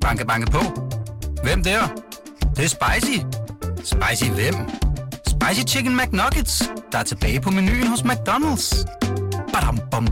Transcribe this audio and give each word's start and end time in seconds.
Banke, 0.00 0.26
banke 0.26 0.50
på. 0.50 0.58
Hvem 1.42 1.62
der? 1.62 1.80
Det, 2.40 2.56
det 2.56 2.64
er 2.64 2.68
spicy. 2.68 3.18
Spicy 3.76 4.30
hvem? 4.30 4.54
Spicy 5.26 5.74
Chicken 5.74 5.96
McNuggets, 5.96 6.70
der 6.92 6.98
er 6.98 7.02
tilbage 7.02 7.40
på 7.40 7.50
menuen 7.50 7.86
hos 7.86 8.00
McDonald's. 8.00 8.84
Badum, 9.52 9.78
bom, 9.90 10.06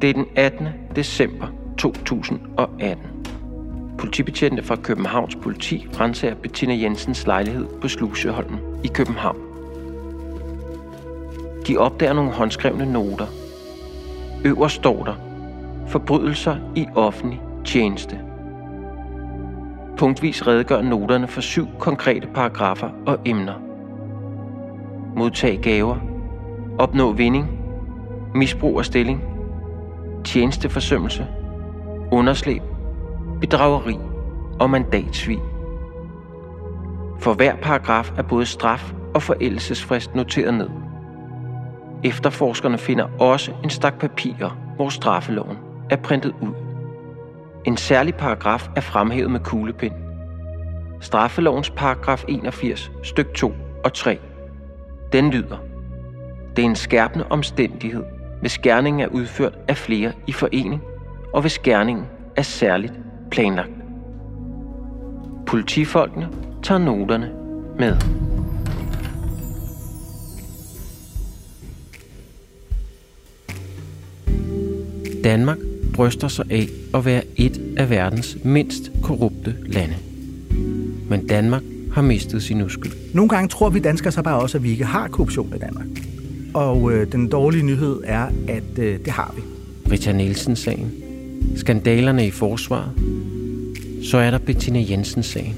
Det 0.00 0.10
er 0.10 0.14
den 0.14 0.26
18. 0.36 0.66
december 0.96 1.46
2018. 1.78 3.06
Politibetjente 3.98 4.62
fra 4.62 4.76
Københavns 4.76 5.36
politi 5.42 5.88
renser 6.00 6.34
Bettina 6.34 6.74
Jensens 6.74 7.26
lejlighed 7.26 7.66
på 7.80 7.88
Sluseholmen 7.88 8.60
i 8.84 8.88
København. 8.88 9.36
De 11.66 11.76
opdager 11.76 12.12
nogle 12.12 12.32
håndskrevne 12.32 12.92
noter. 12.92 13.26
Øverst 14.44 14.74
står 14.74 15.04
der, 15.04 15.14
forbrydelser 15.86 16.56
i 16.74 16.86
offentlig 16.94 17.40
tjeneste. 17.64 18.20
Punktvis 19.98 20.46
redegør 20.46 20.82
noterne 20.82 21.28
for 21.28 21.40
syv 21.40 21.66
konkrete 21.78 22.26
paragrafer 22.34 22.88
og 23.06 23.18
emner. 23.24 23.54
Modtag 25.16 25.58
gaver, 25.62 25.96
opnå 26.78 27.12
vinding, 27.12 27.58
misbrug 28.34 28.78
af 28.78 28.84
stilling, 28.84 29.22
tjenesteforsømmelse, 30.24 31.26
underslæb, 32.12 32.62
bedrageri 33.40 33.98
og 34.60 34.70
mandatsvig. 34.70 35.38
For 37.18 37.34
hver 37.34 37.56
paragraf 37.56 38.12
er 38.16 38.22
både 38.22 38.46
straf 38.46 38.92
og 39.14 39.22
forældelsesfrist 39.22 40.14
noteret 40.14 40.54
ned. 40.54 40.79
Efterforskerne 42.04 42.78
finder 42.78 43.06
også 43.18 43.52
en 43.64 43.70
stak 43.70 43.98
papirer, 43.98 44.58
hvor 44.76 44.88
straffeloven 44.88 45.58
er 45.90 45.96
printet 45.96 46.34
ud. 46.40 46.54
En 47.64 47.76
særlig 47.76 48.14
paragraf 48.14 48.68
er 48.76 48.80
fremhævet 48.80 49.30
med 49.30 49.40
kuglepind. 49.40 49.94
Straffelovens 51.00 51.70
paragraf 51.70 52.24
81, 52.28 52.90
styk 53.02 53.34
2 53.34 53.52
og 53.84 53.92
3. 53.92 54.18
Den 55.12 55.30
lyder. 55.30 55.56
Det 56.56 56.62
er 56.62 56.66
en 56.66 56.76
skærpende 56.76 57.24
omstændighed, 57.30 58.04
hvis 58.40 58.58
gerningen 58.58 59.00
er 59.00 59.08
udført 59.08 59.58
af 59.68 59.76
flere 59.76 60.12
i 60.26 60.32
forening, 60.32 60.82
og 61.34 61.40
hvis 61.40 61.58
gerningen 61.58 62.06
er 62.36 62.42
særligt 62.42 62.92
planlagt. 63.30 63.70
Politifolkene 65.46 66.28
tager 66.62 66.78
noterne 66.78 67.32
med. 67.78 67.96
Danmark 75.24 75.58
bryster 75.94 76.28
sig 76.28 76.44
af 76.50 76.68
at 76.94 77.04
være 77.04 77.22
et 77.36 77.60
af 77.76 77.90
verdens 77.90 78.38
mindst 78.44 78.90
korrupte 79.02 79.54
lande. 79.66 79.94
Men 81.08 81.26
Danmark 81.26 81.62
har 81.92 82.02
mistet 82.02 82.42
sin 82.42 82.62
uskyld. 82.62 82.92
Nogle 83.14 83.28
gange 83.28 83.48
tror 83.48 83.70
vi 83.70 83.78
danskere 83.78 84.12
så 84.12 84.22
bare 84.22 84.40
også, 84.40 84.58
at 84.58 84.64
vi 84.64 84.70
ikke 84.70 84.84
har 84.84 85.08
korruption 85.08 85.52
i 85.56 85.58
Danmark. 85.58 85.86
Og 86.54 86.92
øh, 86.92 87.12
den 87.12 87.28
dårlige 87.28 87.62
nyhed 87.62 88.00
er, 88.04 88.26
at 88.48 88.78
øh, 88.78 88.98
det 89.04 89.12
har 89.12 89.34
vi. 89.36 89.42
Rita 89.92 90.12
Nielsen-sagen, 90.12 90.92
skandalerne 91.56 92.26
i 92.26 92.30
forsvaret, 92.30 92.90
så 94.02 94.18
er 94.18 94.30
der 94.30 94.38
Bettina 94.38 94.84
Jensen-sagen. 94.90 95.54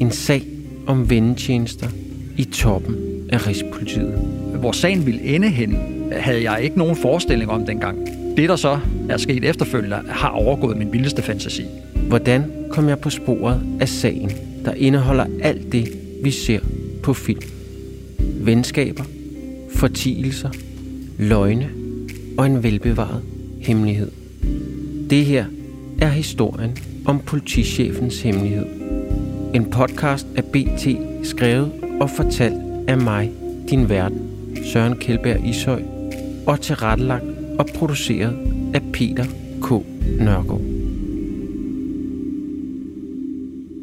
En 0.00 0.10
sag 0.10 0.46
om 0.86 1.10
vendetjenester 1.10 1.88
i 2.36 2.44
toppen 2.44 2.96
af 3.32 3.46
Rigspolitiet. 3.46 4.14
Hvor 4.54 4.72
sagen 4.72 5.06
ville 5.06 5.20
ende 5.22 5.48
hen, 5.48 5.76
havde 6.12 6.50
jeg 6.50 6.62
ikke 6.62 6.78
nogen 6.78 6.96
forestilling 6.96 7.50
om 7.50 7.66
dengang. 7.66 7.98
Det, 8.36 8.48
der 8.48 8.56
så 8.56 8.78
er 9.08 9.16
sket 9.16 9.44
efterfølgende, 9.44 10.02
har 10.08 10.28
overgået 10.28 10.76
min 10.76 10.92
vildeste 10.92 11.22
fantasi. 11.22 11.64
Hvordan 11.94 12.44
kom 12.70 12.88
jeg 12.88 12.98
på 12.98 13.10
sporet 13.10 13.62
af 13.80 13.88
sagen, 13.88 14.30
der 14.64 14.72
indeholder 14.74 15.26
alt 15.42 15.72
det, 15.72 15.88
vi 16.22 16.30
ser 16.30 16.60
på 17.02 17.14
film? 17.14 17.42
Venskaber, 18.18 19.04
fortielser, 19.74 20.50
løgne 21.18 21.70
og 22.38 22.46
en 22.46 22.62
velbevaret 22.62 23.22
hemmelighed. 23.60 24.10
Det 25.10 25.24
her 25.24 25.44
er 26.00 26.08
historien 26.08 26.78
om 27.04 27.18
politichefens 27.18 28.20
hemmelighed. 28.20 28.66
En 29.54 29.70
podcast 29.70 30.26
af 30.36 30.44
BT, 30.44 30.88
skrevet 31.22 31.72
og 32.00 32.10
fortalt 32.10 32.62
af 32.88 32.98
mig, 32.98 33.30
din 33.70 33.88
vært, 33.88 34.12
Søren 34.72 34.96
Kjeldberg 34.96 35.44
Ishøj, 35.44 35.82
og 36.46 36.60
tilrettelagt 36.60 37.24
og 37.60 37.66
produceret 37.78 38.38
af 38.74 38.80
Peter 38.92 39.24
K. 39.62 39.70
Nørgaard. 40.20 40.60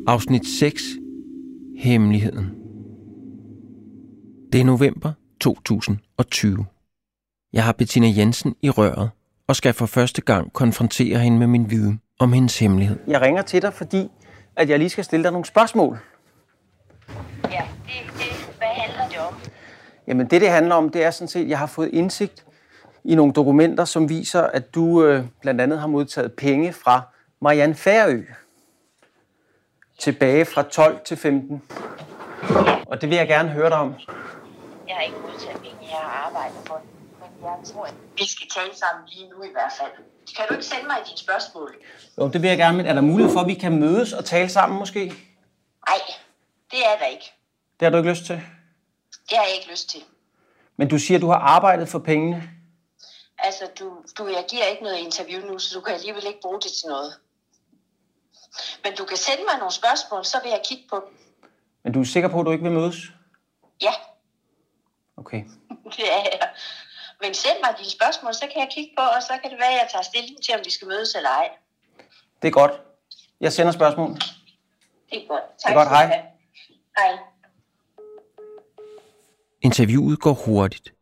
Afsnit 0.08 0.48
6. 0.60 0.84
Hemmeligheden. 1.78 2.46
Det 4.54 4.62
er 4.62 4.66
november 4.66 5.14
2020. 5.42 6.66
Jeg 7.54 7.64
har 7.64 7.72
Bettina 7.72 8.08
Jensen 8.18 8.56
i 8.62 8.70
røret 8.70 9.10
og 9.48 9.56
skal 9.56 9.74
for 9.74 9.86
første 9.86 10.22
gang 10.22 10.54
konfrontere 10.54 11.20
hende 11.20 11.38
med 11.38 11.48
min 11.48 11.70
viden 11.70 12.02
om 12.20 12.34
hendes 12.34 12.60
hemmelighed. 12.60 12.98
Jeg 13.08 13.22
ringer 13.22 13.42
til 13.42 13.62
dig, 13.62 13.74
fordi 13.74 14.08
at 14.56 14.70
jeg 14.70 14.80
lige 14.80 14.90
skal 14.90 15.04
stille 15.04 15.24
dig 15.24 15.32
nogle 15.32 15.46
spørgsmål. 15.46 15.98
Ja, 17.52 17.62
det, 17.86 18.14
det, 18.14 18.56
hvad 18.58 18.68
handler 18.68 19.08
det 19.10 19.18
om? 19.18 19.34
Jamen 20.08 20.28
det, 20.28 20.42
det 20.42 20.50
handler 20.50 20.76
om, 20.76 20.90
det 20.90 21.04
er 21.04 21.12
sådan 21.12 21.28
set, 21.28 21.42
at 21.42 21.50
jeg 21.50 21.60
har 21.60 21.68
fået 21.68 21.90
indsigt 21.94 22.47
i 23.04 23.16
nogle 23.16 23.34
dokumenter, 23.34 23.86
som 23.86 24.10
viser, 24.10 24.42
at 24.42 24.76
du 24.76 25.04
øh, 25.04 25.26
blandt 25.42 25.62
andet 25.62 25.80
har 25.80 25.88
modtaget 25.88 26.34
penge 26.34 26.74
fra 26.74 27.02
Marianne 27.40 27.76
Færø 27.76 28.24
tilbage 30.00 30.46
fra 30.46 30.64
12 30.64 31.00
til 31.06 31.18
15. 31.18 31.62
Og 32.88 33.02
det 33.02 33.10
vil 33.10 33.18
jeg 33.18 33.28
gerne 33.28 33.50
høre 33.50 33.70
dig 33.70 33.78
om. 33.78 33.94
Jeg 34.88 34.96
har 34.96 35.04
ikke 35.04 35.18
modtaget 35.18 35.62
penge, 35.62 35.78
jeg 35.82 35.98
har 35.98 36.26
arbejdet 36.28 36.58
for 36.68 36.76
det. 36.76 36.90
Men 37.20 37.46
jeg 37.46 37.58
tror, 37.74 37.86
at 37.86 37.94
vi 38.18 38.28
skal 38.28 38.48
tale 38.50 38.76
sammen 38.76 39.08
lige 39.08 39.30
nu 39.30 39.44
i 39.44 39.52
hvert 39.52 39.72
fald. 39.80 39.92
Kan 40.38 40.46
du 40.50 40.54
ikke 40.54 40.66
sende 40.66 40.88
mig 40.88 40.98
dine 41.08 41.18
spørgsmål? 41.18 41.76
Jo, 42.18 42.28
det 42.28 42.42
vil 42.42 42.48
jeg 42.48 42.58
gerne, 42.58 42.78
men 42.78 42.86
er 42.86 42.94
der 42.94 43.02
mulighed 43.02 43.34
for, 43.34 43.40
at 43.40 43.48
vi 43.48 43.54
kan 43.54 43.80
mødes 43.80 44.14
og 44.14 44.26
tale 44.26 44.50
sammen 44.50 44.80
måske? 44.80 45.06
Nej, 45.90 46.02
det 46.72 46.80
er 46.80 46.98
der 47.00 47.06
ikke. 47.06 47.32
Det 47.80 47.86
har 47.86 47.90
du 47.90 47.98
ikke 47.98 48.10
lyst 48.10 48.26
til. 48.26 48.36
Det 49.30 49.38
har 49.38 49.44
jeg 49.44 49.56
ikke 49.56 49.72
lyst 49.72 49.90
til. 49.90 50.00
Men 50.78 50.88
du 50.88 50.98
siger, 50.98 51.18
at 51.18 51.22
du 51.22 51.28
har 51.28 51.40
arbejdet 51.40 51.90
for 51.90 52.00
pengene. 52.00 52.50
Altså, 53.40 53.70
du, 53.80 54.04
du, 54.18 54.28
jeg 54.28 54.46
giver 54.50 54.66
ikke 54.66 54.84
noget 54.84 54.98
interview 54.98 55.46
nu, 55.46 55.60
så 55.60 55.76
du 55.76 55.82
kan 55.82 55.94
alligevel 55.94 56.26
ikke 56.28 56.40
bruge 56.42 56.62
det 56.62 56.72
til 56.72 56.88
noget. 56.88 57.14
Men 58.84 58.96
du 58.96 59.06
kan 59.06 59.18
sende 59.18 59.44
mig 59.44 59.58
nogle 59.60 59.72
spørgsmål, 59.74 60.26
så 60.26 60.38
vil 60.44 60.50
jeg 60.50 60.62
kigge 60.66 60.84
på 60.90 60.96
dem. 60.96 61.18
Men 61.84 61.94
du 61.94 62.00
er 62.02 62.06
sikker 62.06 62.30
på, 62.30 62.40
at 62.40 62.46
du 62.46 62.52
ikke 62.52 62.64
vil 62.64 62.72
mødes? 62.72 62.96
Ja, 63.82 63.94
Okay. 65.18 65.44
det 65.98 66.14
er 66.14 66.22
jeg. 66.32 66.50
Men 67.22 67.34
send 67.34 67.58
mig 67.64 67.76
dine 67.78 67.90
spørgsmål, 67.90 68.34
så 68.34 68.42
kan 68.54 68.62
jeg 68.62 68.70
kigge 68.72 68.92
på, 68.98 69.04
og 69.04 69.22
så 69.24 69.34
kan 69.42 69.52
det 69.52 69.60
være, 69.60 69.72
at 69.74 69.80
jeg 69.82 69.88
tager 69.92 70.02
stilling 70.04 70.44
til, 70.44 70.54
om 70.56 70.62
vi 70.66 70.72
skal 70.72 70.88
mødes 70.88 71.16
eller 71.16 71.30
ej. 71.30 71.50
Det 72.42 72.48
er 72.48 72.52
godt. 72.52 72.72
Jeg 73.42 73.54
sender 73.54 73.72
spørgsmål. 73.72 74.10
Det 75.10 75.24
er 75.24 75.28
godt. 75.28 75.44
Tak 75.44 75.64
Det 75.64 75.70
er 75.70 75.74
godt. 75.74 75.90
Hej. 75.90 76.06
have. 76.06 76.24
Hej. 76.98 77.18
Interviewet 79.62 80.20
går 80.20 80.34
hurtigt. 80.34 80.94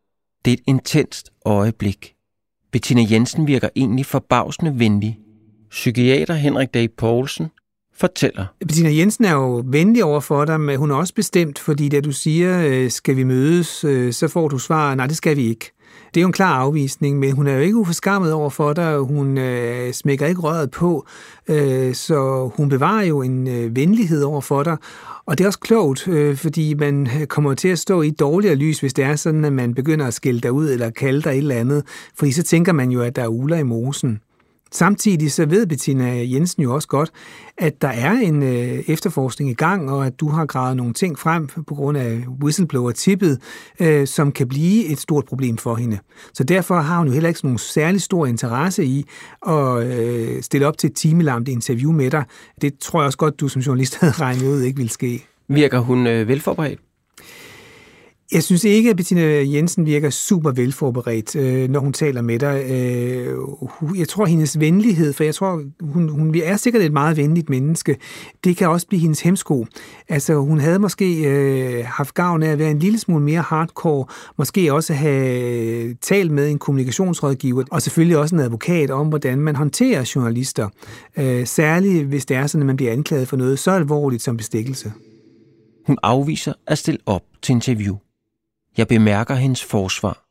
Det 0.44 0.50
er 0.52 0.56
et 0.56 0.62
intenst 0.66 1.30
øjeblik. 1.44 2.15
Bettina 2.72 3.04
Jensen 3.10 3.46
virker 3.46 3.68
egentlig 3.76 4.06
forbavsende 4.06 4.78
venlig. 4.78 5.18
Psykiater 5.70 6.34
Henrik 6.34 6.74
Dag 6.74 6.88
Poulsen 6.98 7.46
fortæller. 7.94 8.46
Bettina 8.60 8.94
Jensen 8.94 9.24
er 9.24 9.32
jo 9.32 9.64
venlig 9.66 10.04
over 10.04 10.20
for 10.20 10.44
dig, 10.44 10.60
men 10.60 10.78
hun 10.78 10.90
er 10.90 10.94
også 10.94 11.14
bestemt, 11.14 11.58
fordi 11.58 11.88
da 11.88 12.00
du 12.00 12.12
siger, 12.12 12.66
øh, 12.66 12.90
skal 12.90 13.16
vi 13.16 13.24
mødes, 13.24 13.84
øh, 13.84 14.12
så 14.12 14.28
får 14.28 14.48
du 14.48 14.58
svar, 14.58 14.94
nej, 14.94 15.06
det 15.06 15.16
skal 15.16 15.36
vi 15.36 15.42
ikke. 15.42 15.72
Det 16.14 16.20
er 16.20 16.22
jo 16.22 16.26
en 16.26 16.32
klar 16.32 16.58
afvisning, 16.58 17.18
men 17.18 17.32
hun 17.32 17.46
er 17.46 17.54
jo 17.54 17.60
ikke 17.60 17.76
uforskammet 17.76 18.32
over 18.32 18.50
for 18.50 18.72
dig, 18.72 18.96
og 18.96 19.04
hun 19.04 19.38
øh, 19.38 19.92
smækker 19.92 20.26
ikke 20.26 20.40
røret 20.40 20.70
på, 20.70 21.06
øh, 21.48 21.94
så 21.94 22.50
hun 22.56 22.68
bevarer 22.68 23.04
jo 23.04 23.22
en 23.22 23.48
øh, 23.48 23.76
venlighed 23.76 24.22
over 24.22 24.40
for 24.40 24.62
dig. 24.62 24.76
Og 25.26 25.38
det 25.38 25.44
er 25.44 25.48
også 25.48 25.58
klogt, 25.58 26.08
øh, 26.08 26.36
fordi 26.36 26.74
man 26.74 27.08
kommer 27.28 27.54
til 27.54 27.68
at 27.68 27.78
stå 27.78 28.02
i 28.02 28.08
et 28.08 28.20
dårligere 28.20 28.54
lys, 28.54 28.80
hvis 28.80 28.94
det 28.94 29.04
er 29.04 29.16
sådan, 29.16 29.44
at 29.44 29.52
man 29.52 29.74
begynder 29.74 30.06
at 30.06 30.14
skælde 30.14 30.40
dig 30.40 30.52
ud 30.52 30.70
eller 30.70 30.90
kalde 30.90 31.22
dig 31.22 31.30
et 31.30 31.38
eller 31.38 31.54
andet, 31.54 31.84
fordi 32.18 32.32
så 32.32 32.42
tænker 32.42 32.72
man 32.72 32.90
jo, 32.90 33.00
at 33.00 33.16
der 33.16 33.22
er 33.22 33.28
uler 33.28 33.56
i 33.56 33.62
mosen. 33.62 34.20
Samtidig 34.72 35.32
så 35.32 35.46
ved 35.46 35.66
Bettina 35.66 36.24
Jensen 36.24 36.62
jo 36.62 36.74
også 36.74 36.88
godt, 36.88 37.10
at 37.58 37.82
der 37.82 37.88
er 37.88 38.12
en 38.12 38.42
øh, 38.42 38.84
efterforskning 38.88 39.50
i 39.50 39.54
gang, 39.54 39.90
og 39.90 40.06
at 40.06 40.20
du 40.20 40.28
har 40.28 40.46
gravet 40.46 40.76
nogle 40.76 40.92
ting 40.92 41.18
frem 41.18 41.46
på 41.46 41.74
grund 41.74 41.98
af 41.98 42.24
whistleblower-tippet, 42.42 43.38
øh, 43.80 44.06
som 44.06 44.32
kan 44.32 44.48
blive 44.48 44.86
et 44.86 44.98
stort 44.98 45.24
problem 45.24 45.56
for 45.56 45.74
hende. 45.74 45.98
Så 46.32 46.44
derfor 46.44 46.80
har 46.80 46.98
hun 46.98 47.06
jo 47.06 47.12
heller 47.12 47.28
ikke 47.28 47.40
nogen 47.42 47.58
særlig 47.58 48.02
stor 48.02 48.26
interesse 48.26 48.84
i 48.84 49.06
at 49.48 49.86
øh, 49.86 50.42
stille 50.42 50.66
op 50.66 50.78
til 50.78 50.90
et 50.90 50.96
timelamt 50.96 51.48
interview 51.48 51.92
med 51.92 52.10
dig. 52.10 52.24
Det 52.60 52.78
tror 52.78 53.00
jeg 53.00 53.06
også 53.06 53.18
godt, 53.18 53.40
du 53.40 53.48
som 53.48 53.62
journalist 53.62 53.98
havde 54.00 54.12
regnet 54.12 54.48
ud 54.48 54.62
ikke 54.62 54.78
vil 54.78 54.88
ske. 54.88 55.26
Virker 55.48 55.78
hun 55.78 56.06
øh, 56.06 56.28
velforberedt? 56.28 56.80
Jeg 58.32 58.42
synes 58.42 58.64
ikke, 58.64 58.90
at 58.90 58.96
Bettina 58.96 59.22
Jensen 59.44 59.86
virker 59.86 60.10
super 60.10 60.50
velforberedt, 60.50 61.36
øh, 61.36 61.70
når 61.70 61.80
hun 61.80 61.92
taler 61.92 62.22
med 62.22 62.38
dig. 62.38 62.64
Øh, 62.70 63.98
jeg 63.98 64.08
tror, 64.08 64.26
hendes 64.26 64.60
venlighed, 64.60 65.12
for 65.12 65.24
jeg 65.24 65.34
tror, 65.34 65.62
hun, 65.80 66.08
hun 66.08 66.34
er 66.44 66.56
sikkert 66.56 66.82
et 66.82 66.92
meget 66.92 67.16
venligt 67.16 67.50
menneske, 67.50 67.96
det 68.44 68.56
kan 68.56 68.68
også 68.68 68.86
blive 68.86 69.00
hendes 69.00 69.20
hemsko. 69.20 69.66
Altså, 70.08 70.34
hun 70.34 70.60
havde 70.60 70.78
måske 70.78 71.22
øh, 71.24 71.84
haft 71.84 72.14
gavn 72.14 72.42
af 72.42 72.48
at 72.48 72.58
være 72.58 72.70
en 72.70 72.78
lille 72.78 72.98
smule 72.98 73.24
mere 73.24 73.40
hardcore, 73.40 74.04
måske 74.38 74.74
også 74.74 74.92
have 74.94 75.94
talt 75.94 76.30
med 76.30 76.50
en 76.50 76.58
kommunikationsrådgiver, 76.58 77.64
og 77.70 77.82
selvfølgelig 77.82 78.18
også 78.18 78.34
en 78.34 78.40
advokat 78.40 78.90
om, 78.90 79.08
hvordan 79.08 79.38
man 79.38 79.56
håndterer 79.56 80.12
journalister. 80.14 80.68
Øh, 81.16 81.46
Særligt 81.46 82.04
hvis 82.04 82.26
det 82.26 82.36
er 82.36 82.46
sådan, 82.46 82.62
at 82.62 82.66
man 82.66 82.76
bliver 82.76 82.92
anklaget 82.92 83.28
for 83.28 83.36
noget 83.36 83.58
så 83.58 83.70
alvorligt 83.70 84.22
som 84.22 84.36
bestikkelse. 84.36 84.92
Hun 85.86 85.98
afviser 86.02 86.52
at 86.66 86.78
stille 86.78 87.00
op 87.06 87.22
til 87.42 87.52
interview. 87.52 87.96
Jeg 88.78 88.88
bemærker 88.88 89.34
hendes 89.34 89.64
forsvar. 89.64 90.24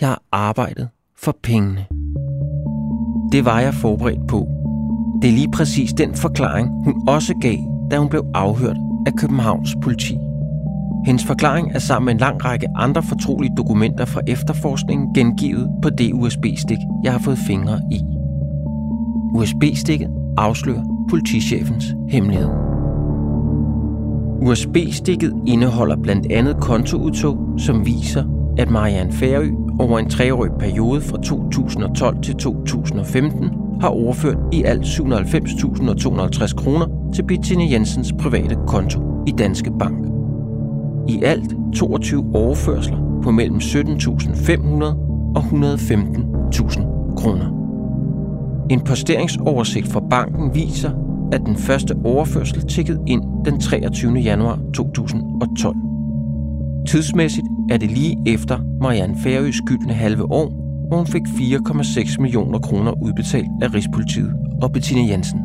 Jeg 0.00 0.08
har 0.08 0.22
arbejdet 0.32 0.88
for 1.16 1.36
pengene. 1.42 1.86
Det 3.32 3.44
var 3.44 3.60
jeg 3.60 3.74
forberedt 3.74 4.28
på. 4.28 4.48
Det 5.22 5.30
er 5.30 5.34
lige 5.34 5.50
præcis 5.50 5.92
den 5.92 6.14
forklaring, 6.14 6.68
hun 6.84 7.08
også 7.08 7.34
gav, 7.40 7.58
da 7.90 7.98
hun 7.98 8.08
blev 8.08 8.24
afhørt 8.34 8.76
af 9.06 9.12
Københavns 9.18 9.76
politi. 9.82 10.18
Hendes 11.06 11.26
forklaring 11.26 11.72
er 11.74 11.78
sammen 11.78 12.04
med 12.04 12.12
en 12.12 12.20
lang 12.20 12.44
række 12.44 12.66
andre 12.76 13.02
fortrolige 13.02 13.56
dokumenter 13.56 14.04
fra 14.04 14.20
efterforskningen 14.26 15.14
gengivet 15.14 15.70
på 15.82 15.90
det 15.90 16.12
USB-stik, 16.12 16.78
jeg 17.04 17.12
har 17.12 17.20
fået 17.20 17.38
fingre 17.46 17.80
i. 17.90 18.00
USB-stikket 19.34 20.10
afslører 20.36 21.06
politichefens 21.10 21.84
hemmelighed. 22.08 22.71
USB-stikket 24.46 25.32
indeholder 25.46 25.96
blandt 25.96 26.32
andet 26.32 26.56
kontoudtog, 26.60 27.38
som 27.58 27.86
viser, 27.86 28.24
at 28.58 28.70
Marianne 28.70 29.12
Færø 29.12 29.48
over 29.78 29.98
en 29.98 30.10
treårig 30.10 30.50
periode 30.58 31.00
fra 31.00 31.22
2012 31.22 32.22
til 32.22 32.34
2015 32.34 33.50
har 33.80 33.88
overført 33.88 34.38
i 34.52 34.62
alt 34.62 34.82
790.250 34.84 36.54
kroner 36.54 36.86
til 37.14 37.22
Bettina 37.22 37.64
Jensens 37.70 38.12
private 38.18 38.56
konto 38.66 39.00
i 39.26 39.30
Danske 39.30 39.70
Bank. 39.78 40.06
I 41.08 41.22
alt 41.22 41.54
22 41.74 42.30
overførsler 42.34 43.20
på 43.22 43.30
mellem 43.30 43.56
17.500 43.56 44.84
og 45.34 45.42
115.000 45.42 47.14
kroner. 47.16 47.62
En 48.70 48.80
posteringsoversigt 48.80 49.88
fra 49.88 50.00
banken 50.10 50.54
viser, 50.54 50.90
at 51.32 51.40
den 51.46 51.56
første 51.56 51.94
overførsel 52.04 52.66
tikkede 52.66 53.02
ind 53.06 53.22
den 53.44 53.60
23. 53.60 54.12
januar 54.12 54.58
2012. 54.74 55.76
Tidsmæssigt 56.86 57.46
er 57.70 57.76
det 57.76 57.90
lige 57.90 58.16
efter 58.26 58.58
Marianne 58.80 59.16
Færøs 59.18 59.54
skyldne 59.54 59.92
halve 59.92 60.32
år, 60.32 60.48
hvor 60.88 60.96
hun 60.96 61.06
fik 61.06 61.22
4,6 61.22 62.20
millioner 62.20 62.58
kroner 62.58 63.02
udbetalt 63.02 63.48
af 63.62 63.74
Rigspolitiet 63.74 64.32
og 64.62 64.72
Bettina 64.72 65.12
Jensen. 65.12 65.40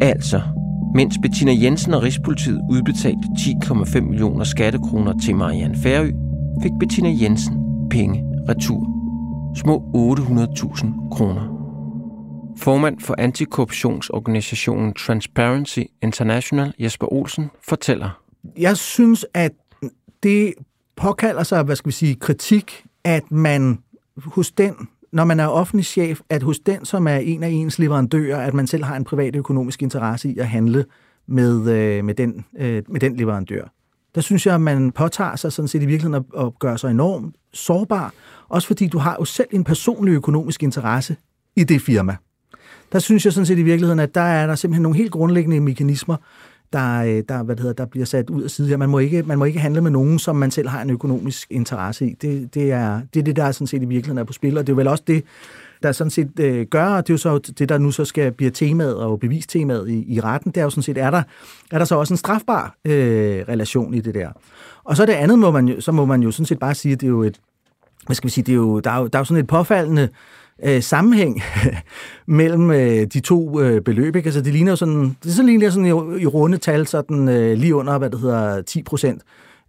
Altså, 0.00 0.40
mens 0.94 1.18
Bettina 1.22 1.52
Jensen 1.62 1.94
og 1.94 2.02
Rigspolitiet 2.02 2.60
udbetalte 2.70 3.28
10,5 3.38 4.00
millioner 4.00 4.44
skattekroner 4.44 5.12
til 5.24 5.36
Marianne 5.36 5.76
Færø, 5.76 6.10
fik 6.62 6.72
Bettina 6.80 7.08
Jensen 7.22 7.56
penge 7.90 8.24
retur. 8.48 8.86
Små 9.54 9.82
800.000 9.96 11.08
kroner. 11.10 11.59
Formand 12.60 13.00
for 13.00 13.14
antikorruptionsorganisationen 13.18 14.94
Transparency 14.94 15.78
International, 16.02 16.74
Jesper 16.78 17.12
Olsen, 17.12 17.50
fortæller. 17.62 18.22
Jeg 18.58 18.76
synes, 18.76 19.26
at 19.34 19.52
det 20.22 20.54
påkalder 20.96 21.42
sig, 21.42 21.62
hvad 21.62 21.76
skal 21.76 21.88
vi 21.88 21.92
sige, 21.92 22.14
kritik, 22.14 22.84
at 23.04 23.30
man 23.30 23.78
hos 24.16 24.50
den, 24.50 24.74
når 25.12 25.24
man 25.24 25.40
er 25.40 25.46
offentlig 25.46 25.84
chef, 25.84 26.20
at 26.28 26.42
hos 26.42 26.58
den, 26.58 26.84
som 26.84 27.06
er 27.06 27.16
en 27.16 27.42
af 27.42 27.48
ens 27.48 27.78
leverandører, 27.78 28.40
at 28.40 28.54
man 28.54 28.66
selv 28.66 28.84
har 28.84 28.96
en 28.96 29.04
privat 29.04 29.36
økonomisk 29.36 29.82
interesse 29.82 30.28
i 30.28 30.38
at 30.38 30.48
handle 30.48 30.84
med, 31.26 31.70
øh, 31.70 32.04
med, 32.04 32.14
den, 32.14 32.44
øh, 32.58 32.82
med 32.88 33.00
den 33.00 33.16
leverandør. 33.16 33.64
Der 34.14 34.20
synes 34.20 34.46
jeg, 34.46 34.54
at 34.54 34.60
man 34.60 34.92
påtager 34.92 35.36
sig 35.36 35.52
sådan 35.52 35.68
set 35.68 35.82
i 35.82 35.86
virkeligheden 35.86 36.24
at, 36.34 36.46
at 36.46 36.58
gøre 36.58 36.78
sig 36.78 36.90
enormt 36.90 37.36
sårbar, 37.52 38.12
også 38.48 38.68
fordi 38.68 38.86
du 38.86 38.98
har 38.98 39.16
jo 39.20 39.24
selv 39.24 39.48
en 39.52 39.64
personlig 39.64 40.12
økonomisk 40.12 40.62
interesse 40.62 41.16
i 41.56 41.64
det 41.64 41.82
firma 41.82 42.16
der 42.92 42.98
synes 42.98 43.24
jeg 43.24 43.32
sådan 43.32 43.46
set 43.46 43.58
i 43.58 43.62
virkeligheden, 43.62 44.00
at 44.00 44.14
der 44.14 44.20
er 44.20 44.46
der 44.46 44.54
simpelthen 44.54 44.82
nogle 44.82 44.98
helt 44.98 45.10
grundlæggende 45.10 45.60
mekanismer, 45.60 46.16
der, 46.72 47.02
øh, 47.02 47.22
der, 47.28 47.42
hvad 47.42 47.56
det 47.56 47.62
hedder, 47.62 47.74
der 47.74 47.86
bliver 47.86 48.06
sat 48.06 48.30
ud 48.30 48.42
af 48.42 48.50
side 48.50 48.68
her. 48.68 48.76
Man 48.76 48.88
må, 48.88 48.98
ikke, 48.98 49.22
man 49.22 49.38
må 49.38 49.44
ikke 49.44 49.60
handle 49.60 49.80
med 49.80 49.90
nogen, 49.90 50.18
som 50.18 50.36
man 50.36 50.50
selv 50.50 50.68
har 50.68 50.82
en 50.82 50.90
økonomisk 50.90 51.46
interesse 51.50 52.06
i. 52.06 52.14
Det, 52.22 52.54
det, 52.54 52.72
er, 52.72 53.00
det 53.14 53.20
er 53.20 53.24
det, 53.24 53.36
der 53.36 53.44
er 53.44 53.52
sådan 53.52 53.66
set 53.66 53.82
i 53.82 53.84
virkeligheden 53.84 54.18
er 54.18 54.24
på 54.24 54.32
spil, 54.32 54.58
og 54.58 54.66
det 54.66 54.72
er 54.72 54.76
vel 54.76 54.88
også 54.88 55.04
det, 55.06 55.24
der 55.82 55.92
sådan 55.92 56.10
set 56.10 56.40
øh, 56.40 56.66
gør, 56.66 56.84
og 56.84 57.06
det 57.06 57.12
er 57.12 57.14
jo 57.14 57.18
så 57.18 57.38
det, 57.58 57.68
der 57.68 57.78
nu 57.78 57.90
så 57.90 58.04
skal 58.04 58.32
blive 58.32 58.50
temaet 58.50 58.96
og 58.96 59.20
bevistemaet 59.20 59.88
i, 59.88 60.14
i 60.14 60.20
retten, 60.20 60.52
det 60.52 60.60
er 60.60 60.64
jo 60.64 60.70
sådan 60.70 60.82
set, 60.82 60.98
er 60.98 61.10
der, 61.10 61.22
er 61.70 61.78
der 61.78 61.84
så 61.84 61.94
også 61.94 62.14
en 62.14 62.18
strafbar 62.18 62.76
øh, 62.84 63.44
relation 63.48 63.94
i 63.94 64.00
det 64.00 64.14
der. 64.14 64.28
Og 64.84 64.96
så 64.96 65.06
det 65.06 65.12
andet, 65.12 65.38
må 65.38 65.50
man 65.50 65.68
jo, 65.68 65.80
så 65.80 65.92
må 65.92 66.04
man 66.04 66.22
jo 66.22 66.30
sådan 66.30 66.46
set 66.46 66.58
bare 66.58 66.74
sige, 66.74 66.92
at 66.92 67.00
det 67.00 67.06
er 67.06 67.10
jo 67.10 67.22
et, 67.22 67.40
hvad 68.06 68.16
skal 68.16 68.28
vi 68.28 68.32
sige, 68.32 68.44
det 68.44 68.52
er 68.52 68.56
jo, 68.56 68.80
der, 68.80 68.90
er 68.90 68.98
jo, 68.98 69.06
der 69.06 69.18
er 69.18 69.20
jo 69.20 69.24
sådan 69.24 69.42
et 69.42 69.46
påfaldende 69.46 70.02
øh, 70.02 70.08
Øh, 70.64 70.82
sammenhæng 70.82 71.42
mellem 72.26 72.70
øh, 72.70 73.06
de 73.06 73.20
to 73.20 73.60
øh, 73.60 73.80
beløb. 73.80 74.16
Ikke? 74.16 74.26
Altså, 74.26 74.40
det 74.40 74.52
ligner 74.52 74.72
jo 74.72 74.76
sådan, 74.76 75.16
det 75.22 75.28
er 75.28 75.32
sådan, 75.32 75.46
ligner 75.46 75.70
sådan 75.70 75.86
i, 75.86 76.22
i 76.22 76.26
runde 76.26 76.58
tal, 76.58 76.86
sådan 76.86 77.28
øh, 77.28 77.58
lige 77.58 77.74
under, 77.74 77.98
hvad 77.98 78.10
det 78.10 78.20
hedder, 78.20 78.62
10 78.62 78.82
procent 78.82 79.22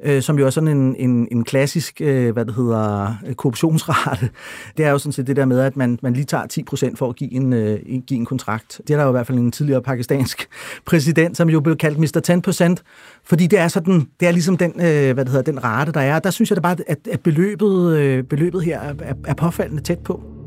øh, 0.03 0.21
som 0.21 0.39
jo 0.39 0.45
er 0.45 0.49
sådan 0.49 0.77
en, 0.77 0.95
en, 0.95 1.27
en 1.31 1.43
klassisk, 1.43 2.01
øh, 2.01 2.33
hvad 2.33 2.45
det 2.45 2.55
hedder, 2.55 3.15
øh, 3.27 3.35
korruptionsrate. 3.35 4.29
Det 4.77 4.85
er 4.85 4.91
jo 4.91 4.97
sådan 4.97 5.11
set 5.11 5.27
det 5.27 5.35
der 5.35 5.45
med, 5.45 5.59
at 5.59 5.77
man, 5.77 5.99
man 6.01 6.13
lige 6.13 6.25
tager 6.25 6.47
10 6.47 6.63
procent 6.63 6.97
for 6.97 7.09
at 7.09 7.15
give 7.15 7.33
en, 7.33 7.53
øh, 7.53 7.79
give 8.07 8.17
en 8.19 8.25
kontrakt. 8.25 8.81
Det 8.87 8.93
er 8.93 8.97
der 8.97 9.03
jo 9.03 9.09
i 9.09 9.11
hvert 9.11 9.27
fald 9.27 9.37
en 9.37 9.51
tidligere 9.51 9.81
pakistansk 9.81 10.47
præsident, 10.85 11.37
som 11.37 11.49
jo 11.49 11.59
blev 11.59 11.77
kaldt 11.77 11.99
Mr. 11.99 12.19
10 12.19 12.39
procent, 12.41 12.83
fordi 13.23 13.47
det 13.47 13.59
er 13.59 13.67
sådan, 13.67 14.07
det 14.19 14.27
er 14.27 14.31
ligesom 14.31 14.57
den, 14.57 14.71
øh, 14.71 15.13
hvad 15.13 15.25
det 15.25 15.29
hedder, 15.29 15.51
den 15.51 15.63
rate, 15.63 15.91
der 15.91 16.01
er. 16.01 16.19
Der 16.19 16.31
synes 16.31 16.51
jeg 16.51 16.55
da 16.55 16.61
bare, 16.61 16.75
at, 16.87 16.97
at 17.11 17.19
beløbet, 17.19 17.97
øh, 17.97 18.23
beløbet 18.23 18.63
her 18.63 18.79
er, 18.79 19.13
er 19.25 19.33
påfaldende 19.33 19.83
tæt 19.83 19.99
på. 19.99 20.40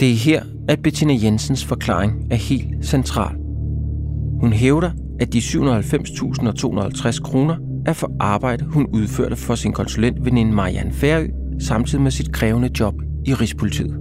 Det 0.00 0.10
er 0.10 0.16
her, 0.16 0.42
at 0.68 0.82
Bettina 0.82 1.14
Jensens 1.22 1.64
forklaring 1.64 2.12
er 2.30 2.36
helt 2.36 2.86
central. 2.86 3.36
Hun 4.40 4.52
hævder, 4.52 4.90
at 5.20 5.32
de 5.32 5.38
790.250 5.38 7.22
kroner 7.22 7.56
er 7.86 7.92
for 7.92 8.12
arbejde, 8.20 8.64
hun 8.64 8.86
udførte 8.86 9.36
for 9.36 9.54
sin 9.54 9.72
konsulentveninde 9.72 10.52
Marianne 10.52 10.92
Færø, 10.92 11.26
samtidig 11.60 12.02
med 12.02 12.10
sit 12.10 12.32
krævende 12.32 12.70
job 12.80 12.94
i 13.26 13.34
Rigspolitiet. 13.34 13.96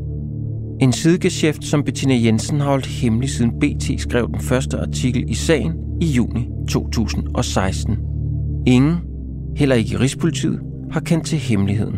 En 0.81 0.93
sidegeschæft, 0.93 1.65
som 1.65 1.83
Bettina 1.83 2.15
Jensen 2.15 2.59
har 2.59 2.69
holdt 2.69 2.85
hemmelig 2.85 3.29
siden 3.29 3.51
BT 3.59 4.01
skrev 4.01 4.27
den 4.27 4.39
første 4.41 4.77
artikel 4.77 5.29
i 5.29 5.33
sagen 5.33 5.73
i 6.01 6.05
juni 6.05 6.47
2016. 6.69 7.97
Ingen, 8.67 8.97
heller 9.55 9.75
ikke 9.75 9.93
i 9.93 9.97
Rigspolitiet, 9.97 10.59
har 10.91 10.99
kendt 10.99 11.25
til 11.25 11.37
hemmeligheden. 11.37 11.95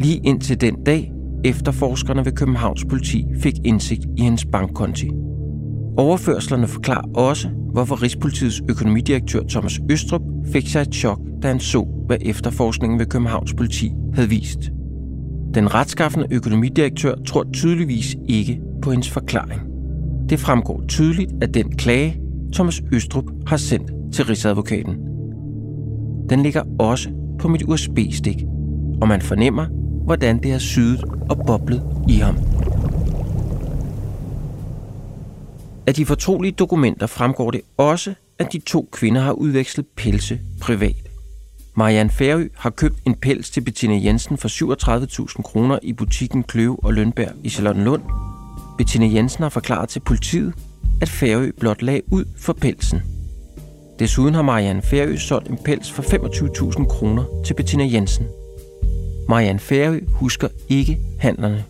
Lige 0.00 0.20
indtil 0.24 0.60
den 0.60 0.84
dag, 0.86 1.12
efterforskerne 1.44 2.24
ved 2.24 2.32
Københavns 2.32 2.84
politi 2.84 3.24
fik 3.42 3.54
indsigt 3.64 4.06
i 4.16 4.22
hendes 4.22 4.44
bankkonti. 4.44 5.10
Overførslerne 5.96 6.66
forklarer 6.66 7.12
også, 7.14 7.48
hvorfor 7.72 8.02
Rigspolitiets 8.02 8.62
økonomidirektør 8.68 9.40
Thomas 9.48 9.80
Østrup 9.90 10.22
fik 10.52 10.68
sig 10.68 10.82
et 10.82 10.94
chok, 10.94 11.20
da 11.42 11.48
han 11.48 11.60
så, 11.60 11.86
hvad 12.06 12.16
efterforskningen 12.20 12.98
ved 12.98 13.06
Københavns 13.06 13.54
politi 13.54 13.90
havde 14.14 14.28
vist. 14.28 14.70
Den 15.54 15.74
retskaffende 15.74 16.26
økonomidirektør 16.30 17.14
tror 17.26 17.46
tydeligvis 17.52 18.16
ikke 18.28 18.60
på 18.82 18.90
hendes 18.90 19.10
forklaring. 19.10 19.60
Det 20.28 20.40
fremgår 20.40 20.84
tydeligt 20.88 21.32
af 21.42 21.52
den 21.52 21.76
klage, 21.76 22.20
Thomas 22.52 22.82
Østrup 22.92 23.24
har 23.46 23.56
sendt 23.56 23.92
til 24.12 24.24
Rigsadvokaten. 24.24 24.96
Den 26.30 26.42
ligger 26.42 26.62
også 26.78 27.10
på 27.38 27.48
mit 27.48 27.62
USB-stik, 27.62 28.44
og 29.02 29.08
man 29.08 29.20
fornemmer, 29.20 29.66
hvordan 30.04 30.42
det 30.42 30.50
har 30.50 30.58
sydet 30.58 31.04
og 31.30 31.46
boblet 31.46 31.82
i 32.08 32.14
ham. 32.14 32.36
Af 35.86 35.94
de 35.94 36.06
fortrolige 36.06 36.52
dokumenter 36.52 37.06
fremgår 37.06 37.50
det 37.50 37.60
også, 37.76 38.14
at 38.38 38.52
de 38.52 38.58
to 38.58 38.88
kvinder 38.92 39.20
har 39.20 39.32
udvekslet 39.32 39.86
pelse 39.96 40.40
privat. 40.60 41.10
Marianne 41.74 42.10
Færø 42.10 42.48
har 42.56 42.70
købt 42.70 42.98
en 43.06 43.14
pels 43.14 43.50
til 43.50 43.60
Bettina 43.60 44.00
Jensen 44.04 44.36
for 44.36 44.48
37.000 45.28 45.42
kroner 45.42 45.78
i 45.82 45.92
butikken 45.92 46.42
Kløve 46.42 46.84
og 46.84 46.94
Lønberg 46.94 47.32
i 47.44 47.48
Charlottenlund. 47.48 48.02
Bettina 48.78 49.06
Jensen 49.06 49.42
har 49.42 49.48
forklaret 49.48 49.88
til 49.88 50.00
politiet, 50.00 50.54
at 51.02 51.08
Færø 51.08 51.50
blot 51.60 51.82
lag 51.82 52.02
ud 52.12 52.24
for 52.38 52.52
pelsen. 52.52 53.02
Desuden 53.98 54.34
har 54.34 54.42
Marianne 54.42 54.82
Færø 54.82 55.16
solgt 55.16 55.48
en 55.48 55.58
pels 55.64 55.92
for 55.92 56.02
25.000 56.02 56.86
kroner 56.86 57.24
til 57.44 57.54
Bettina 57.54 57.84
Jensen– 57.92 58.26
Marianne 59.30 59.58
Færø 59.58 60.00
husker 60.12 60.48
ikke 60.68 60.98
handlerne. 61.18 61.64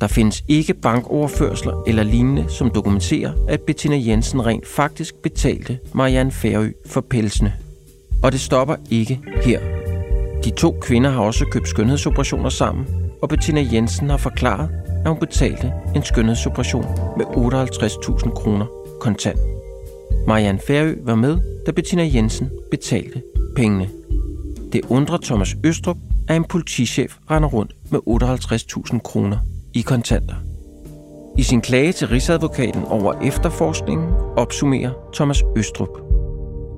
Der 0.00 0.06
findes 0.06 0.44
ikke 0.48 0.74
bankoverførsler 0.74 1.82
eller 1.86 2.02
lignende, 2.02 2.44
som 2.48 2.70
dokumenterer, 2.70 3.32
at 3.48 3.60
Bettina 3.60 3.96
Jensen 3.96 4.46
rent 4.46 4.66
faktisk 4.66 5.14
betalte 5.14 5.78
Marianne 5.92 6.30
Færø 6.30 6.70
for 6.86 7.00
pelsene. 7.00 7.52
Og 8.22 8.32
det 8.32 8.40
stopper 8.40 8.76
ikke 8.90 9.20
her. 9.42 9.60
De 10.44 10.50
to 10.50 10.78
kvinder 10.80 11.10
har 11.10 11.20
også 11.20 11.44
købt 11.50 11.68
skønhedsoperationer 11.68 12.50
sammen, 12.50 12.86
og 13.22 13.28
Bettina 13.28 13.66
Jensen 13.72 14.10
har 14.10 14.16
forklaret, 14.16 14.70
at 15.04 15.08
hun 15.08 15.20
betalte 15.20 15.72
en 15.96 16.02
skønhedsoperation 16.02 16.86
med 17.16 17.26
58.000 17.26 18.34
kroner 18.34 18.66
kontant. 19.00 19.38
Marianne 20.26 20.60
Færø 20.66 20.94
var 21.02 21.14
med, 21.14 21.38
da 21.66 21.70
Bettina 21.70 22.10
Jensen 22.14 22.50
betalte 22.70 23.22
pengene. 23.56 23.88
Det 24.72 24.80
undrer 24.88 25.18
Thomas 25.22 25.56
Østrup, 25.64 25.96
at 26.28 26.36
en 26.36 26.44
politichef 26.44 27.16
render 27.30 27.48
rundt 27.48 27.74
med 27.90 28.00
58.000 28.08 28.98
kroner 28.98 29.38
i 29.74 29.80
kontanter. 29.80 30.34
I 31.38 31.42
sin 31.42 31.60
klage 31.60 31.92
til 31.92 32.08
Rigsadvokaten 32.08 32.84
over 32.84 33.12
efterforskningen 33.12 34.08
opsummerer 34.36 34.92
Thomas 35.14 35.42
Østrup. 35.56 35.88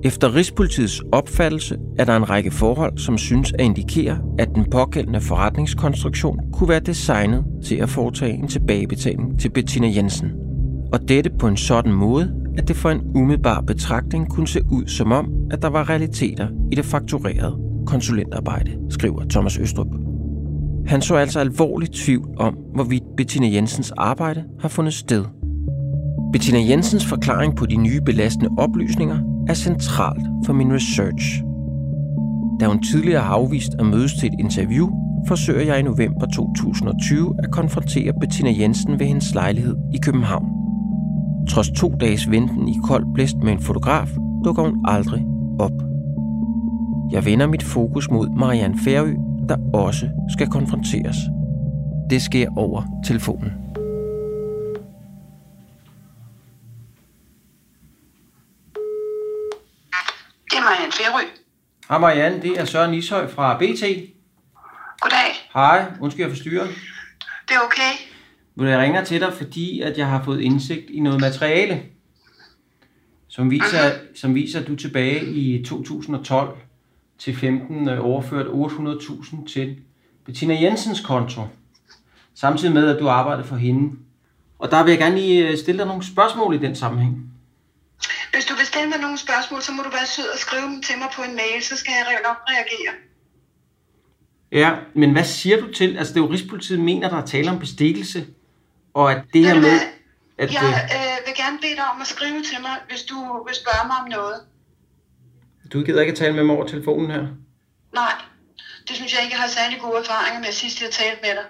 Efter 0.03 0.35
Rigspolitiets 0.35 1.01
opfattelse 1.11 1.77
er 1.99 2.05
der 2.05 2.15
en 2.15 2.29
række 2.29 2.51
forhold, 2.51 2.97
som 2.97 3.17
synes 3.17 3.51
at 3.53 3.61
indikere, 3.61 4.19
at 4.39 4.49
den 4.55 4.69
pågældende 4.71 5.21
forretningskonstruktion 5.21 6.39
kunne 6.53 6.69
være 6.69 6.79
designet 6.79 7.45
til 7.65 7.75
at 7.75 7.89
foretage 7.89 8.33
en 8.33 8.47
tilbagebetaling 8.47 9.39
til 9.39 9.49
Bettina 9.49 9.87
Jensen. 9.95 10.31
Og 10.93 10.99
dette 11.07 11.29
på 11.39 11.47
en 11.47 11.57
sådan 11.57 11.93
måde, 11.93 12.33
at 12.57 12.67
det 12.67 12.75
for 12.75 12.89
en 12.89 13.01
umiddelbar 13.15 13.61
betragtning 13.61 14.29
kunne 14.29 14.47
se 14.47 14.61
ud 14.71 14.87
som 14.87 15.11
om, 15.11 15.27
at 15.51 15.61
der 15.61 15.69
var 15.69 15.89
realiteter 15.89 16.47
i 16.71 16.75
det 16.75 16.85
fakturerede 16.85 17.60
konsulentarbejde, 17.91 18.71
skriver 18.89 19.23
Thomas 19.29 19.57
Østrup. 19.57 19.87
Han 20.87 21.01
så 21.01 21.15
altså 21.15 21.39
alvorligt 21.39 21.93
tvivl 21.93 22.35
om, 22.37 22.57
hvorvidt 22.73 23.03
Bettina 23.17 23.47
Jensens 23.53 23.91
arbejde 23.97 24.43
har 24.59 24.69
fundet 24.69 24.93
sted. 24.93 25.25
Bettina 26.33 26.59
Jensens 26.69 27.05
forklaring 27.05 27.55
på 27.55 27.65
de 27.65 27.75
nye 27.75 28.01
belastende 28.01 28.49
oplysninger 28.57 29.19
er 29.47 29.53
centralt 29.53 30.27
for 30.45 30.53
min 30.53 30.73
research. 30.73 31.43
Da 32.59 32.65
hun 32.67 32.83
tidligere 32.83 33.21
har 33.21 33.33
afvist 33.33 33.71
at 33.79 33.85
mødes 33.85 34.13
til 34.13 34.27
et 34.27 34.39
interview, 34.39 34.89
forsøger 35.27 35.61
jeg 35.61 35.79
i 35.79 35.81
november 35.81 36.25
2020 36.25 37.35
at 37.43 37.51
konfrontere 37.51 38.13
Bettina 38.21 38.53
Jensen 38.59 38.99
ved 38.99 39.05
hendes 39.05 39.33
lejlighed 39.33 39.75
i 39.93 39.97
København. 39.97 40.47
Trods 41.49 41.69
to 41.69 41.89
dages 41.99 42.31
venten 42.31 42.67
i 42.67 42.75
kold 42.83 43.13
blæst 43.13 43.37
med 43.37 43.51
en 43.51 43.59
fotograf, 43.59 44.09
dukker 44.45 44.63
hun 44.63 44.85
aldrig 44.85 45.25
op. 45.59 45.90
Jeg 47.11 47.25
vender 47.25 47.47
mit 47.47 47.63
fokus 47.63 48.09
mod 48.09 48.29
Marianne 48.29 48.79
Færø, 48.83 49.13
der 49.49 49.57
også 49.73 50.09
skal 50.33 50.47
konfronteres. 50.47 51.15
Det 52.09 52.21
sker 52.21 52.49
over 52.57 52.83
telefonen. 53.07 53.51
Det 60.45 60.57
er 60.57 60.63
Marianne 60.63 60.91
Færø. 60.91 61.23
Hej 61.89 61.97
Marianne, 61.97 62.41
det 62.41 62.59
er 62.59 62.65
Søren 62.65 62.93
Ishøj 62.93 63.27
fra 63.27 63.57
BT. 63.57 63.83
Goddag. 64.99 65.49
Hej, 65.53 65.85
undskyld 66.01 66.25
jeg 66.25 66.31
forstyrrer. 66.31 66.67
Det 67.47 67.55
er 67.55 67.59
okay. 67.65 67.93
Men 68.55 68.67
jeg 68.67 68.79
ringer 68.79 69.03
til 69.03 69.21
dig, 69.21 69.33
fordi 69.33 69.81
at 69.81 69.97
jeg 69.97 70.07
har 70.07 70.23
fået 70.23 70.41
indsigt 70.41 70.89
i 70.89 70.99
noget 70.99 71.21
materiale, 71.21 71.83
som 73.27 73.51
viser, 73.51 73.91
som 74.15 74.35
viser 74.35 74.59
at 74.59 74.67
du 74.67 74.75
tilbage 74.75 75.25
i 75.25 75.65
2012 75.65 76.57
til 77.23 77.35
15 77.35 77.89
øh, 77.89 78.05
overført 78.05 78.45
800.000 78.45 79.53
til 79.53 79.77
Bettina 80.25 80.61
Jensens 80.61 80.99
konto, 80.99 81.41
samtidig 82.35 82.73
med, 82.73 82.95
at 82.95 82.99
du 82.99 83.07
arbejder 83.07 83.43
for 83.43 83.55
hende. 83.55 83.97
Og 84.59 84.71
der 84.71 84.83
vil 84.83 84.91
jeg 84.91 84.99
gerne 84.99 85.15
lige 85.15 85.47
øh, 85.47 85.57
stille 85.57 85.77
dig 85.77 85.87
nogle 85.87 86.05
spørgsmål 86.05 86.55
i 86.55 86.57
den 86.57 86.75
sammenhæng. 86.75 87.31
Hvis 88.33 88.45
du 88.45 88.55
vil 88.55 88.65
stille 88.65 88.89
mig 88.89 88.99
nogle 88.99 89.17
spørgsmål, 89.17 89.61
så 89.61 89.71
må 89.71 89.83
du 89.83 89.89
være 89.89 90.05
sød 90.05 90.29
og 90.33 90.39
skrive 90.39 90.61
dem 90.61 90.81
til 90.81 90.97
mig 90.97 91.07
på 91.15 91.21
en 91.21 91.35
mail, 91.35 91.63
så 91.63 91.77
skal 91.77 91.91
jeg 91.91 92.19
nok 92.23 92.37
reagere. 92.49 92.93
Ja, 94.51 94.71
men 94.95 95.11
hvad 95.11 95.23
siger 95.23 95.61
du 95.61 95.73
til, 95.73 95.97
altså 95.97 96.13
det 96.13 96.19
er 96.19 96.23
jo 96.25 96.31
Rigspolitiet 96.31 96.79
mener, 96.79 97.09
der 97.09 97.17
er 97.17 97.25
tale 97.25 97.51
om 97.51 97.59
bestikkelse, 97.59 98.27
og 98.93 99.11
at 99.11 99.21
det 99.33 99.45
her 99.45 99.55
med, 99.55 99.79
at... 100.37 100.53
Jeg 100.53 100.89
øh, 100.97 101.27
vil 101.27 101.35
gerne 101.35 101.57
bede 101.61 101.75
dig 101.75 101.85
om 101.95 102.01
at 102.01 102.07
skrive 102.07 102.43
til 102.43 102.61
mig, 102.61 102.75
hvis 102.89 103.01
du 103.01 103.43
vil 103.47 103.55
spørge 103.55 103.87
mig 103.87 103.97
om 104.03 104.07
noget. 104.09 104.41
Du 105.73 105.83
gider 105.83 106.01
ikke 106.01 106.11
at 106.11 106.17
tale 106.17 106.33
med 106.35 106.43
mig 106.43 106.55
over 106.55 106.67
telefonen 106.67 107.11
her? 107.11 107.21
Nej, 107.93 108.11
det 108.87 108.95
synes 108.95 109.13
jeg 109.13 109.21
ikke, 109.23 109.33
jeg 109.35 109.41
har 109.41 109.47
særlig 109.49 109.79
gode 109.81 109.97
erfaringer 109.99 110.39
med 110.39 110.51
sidst, 110.51 110.81
jeg 110.81 110.89
talte 110.91 111.19
med 111.21 111.29
dig. 111.29 111.47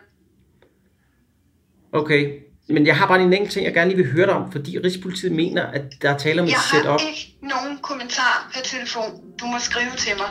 Okay, 1.93 2.31
men 2.69 2.87
jeg 2.87 2.95
har 2.97 3.07
bare 3.07 3.21
en 3.21 3.33
enkelt 3.33 3.51
ting, 3.51 3.65
jeg 3.65 3.73
gerne 3.73 3.91
lige 3.91 4.03
vil 4.03 4.11
høre 4.11 4.25
dig 4.25 4.33
om, 4.35 4.51
fordi 4.51 4.77
Rigspolitiet 4.79 5.31
mener, 5.31 5.63
at 5.65 5.83
der 6.01 6.09
er 6.09 6.17
tale 6.17 6.41
om 6.41 6.47
et 6.47 6.51
Jeg 6.51 6.59
setup. 6.71 6.85
har 6.85 6.97
ikke 7.09 7.35
nogen 7.41 7.77
kommentar 7.81 8.51
per 8.53 8.61
telefon. 8.63 9.11
Du 9.41 9.45
må 9.45 9.59
skrive 9.59 9.91
til 9.97 10.13
mig. 10.17 10.27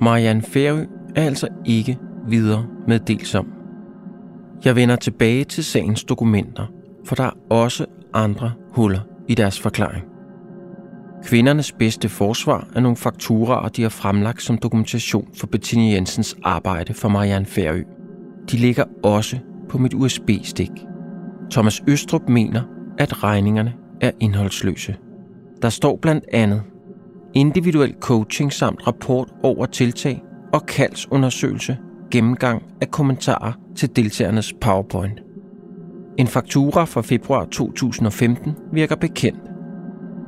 Marianne 0.00 0.42
Færø 0.42 0.84
er 1.16 1.24
altså 1.26 1.48
ikke 1.66 1.98
videre 2.28 2.66
meddelsom. 2.88 3.52
Jeg 4.64 4.76
vender 4.76 4.96
tilbage 4.96 5.44
til 5.44 5.64
sagens 5.64 6.04
dokumenter, 6.04 6.66
for 7.04 7.14
der 7.14 7.24
er 7.24 7.32
også 7.50 7.86
andre 8.14 8.52
huller 8.70 9.00
i 9.28 9.34
deres 9.34 9.60
forklaring. 9.60 10.04
Kvindernes 11.24 11.72
bedste 11.72 12.08
forsvar 12.08 12.68
er 12.74 12.80
nogle 12.80 12.96
fakturaer, 12.96 13.68
de 13.68 13.82
har 13.82 13.88
fremlagt 13.88 14.42
som 14.42 14.58
dokumentation 14.58 15.28
for 15.34 15.46
Bettina 15.46 15.82
Jensens 15.82 16.36
arbejde 16.42 16.94
for 16.94 17.08
Marianne 17.08 17.46
Færø. 17.46 17.82
De 18.50 18.56
ligger 18.56 18.84
også 19.02 19.38
på 19.68 19.78
mit 19.78 19.94
USB-stik. 19.94 20.70
Thomas 21.50 21.82
Østrup 21.88 22.28
mener, 22.28 22.62
at 22.98 23.22
regningerne 23.22 23.74
er 24.00 24.10
indholdsløse. 24.20 24.96
Der 25.62 25.68
står 25.68 25.98
blandt 26.02 26.24
andet 26.32 26.62
individuel 27.34 27.94
coaching 28.00 28.52
samt 28.52 28.86
rapport 28.86 29.28
over 29.42 29.66
tiltag 29.66 30.22
og 30.52 30.66
kaldsundersøgelse, 30.66 31.78
gennemgang 32.10 32.62
af 32.80 32.90
kommentarer 32.90 33.52
til 33.76 33.96
deltagernes 33.96 34.52
PowerPoint. 34.60 35.22
En 36.18 36.26
faktura 36.26 36.84
fra 36.84 37.02
februar 37.02 37.44
2015 37.44 38.52
virker 38.72 38.96
bekendt. 38.96 39.51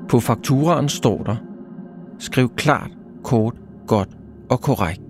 På 0.09 0.21
fakturaen 0.21 0.89
står 0.89 1.23
der, 1.23 1.37
skriv 2.19 2.55
klart, 2.57 2.91
kort, 3.25 3.55
godt 3.87 4.09
og 4.51 4.61
korrekt. 4.61 5.01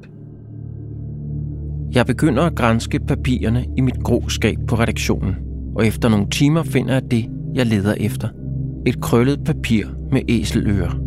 Jeg 1.94 2.06
begynder 2.06 2.42
at 2.42 2.54
grænske 2.54 3.00
papirerne 3.00 3.64
i 3.76 3.80
mit 3.80 4.02
grå 4.04 4.28
skab 4.28 4.58
på 4.68 4.76
redaktionen, 4.76 5.34
og 5.76 5.86
efter 5.86 6.08
nogle 6.08 6.30
timer 6.30 6.62
finder 6.62 6.92
jeg 6.92 7.10
det, 7.10 7.30
jeg 7.54 7.66
leder 7.66 7.94
efter. 8.00 8.28
Et 8.86 9.00
krøllet 9.00 9.44
papir 9.44 9.86
med 10.12 10.22
æselører. 10.28 10.98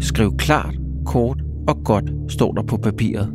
Skriv 0.00 0.36
klart, 0.36 0.74
kort 1.06 1.42
og 1.68 1.84
godt, 1.84 2.12
står 2.28 2.52
der 2.52 2.62
på 2.62 2.76
papiret. 2.76 3.32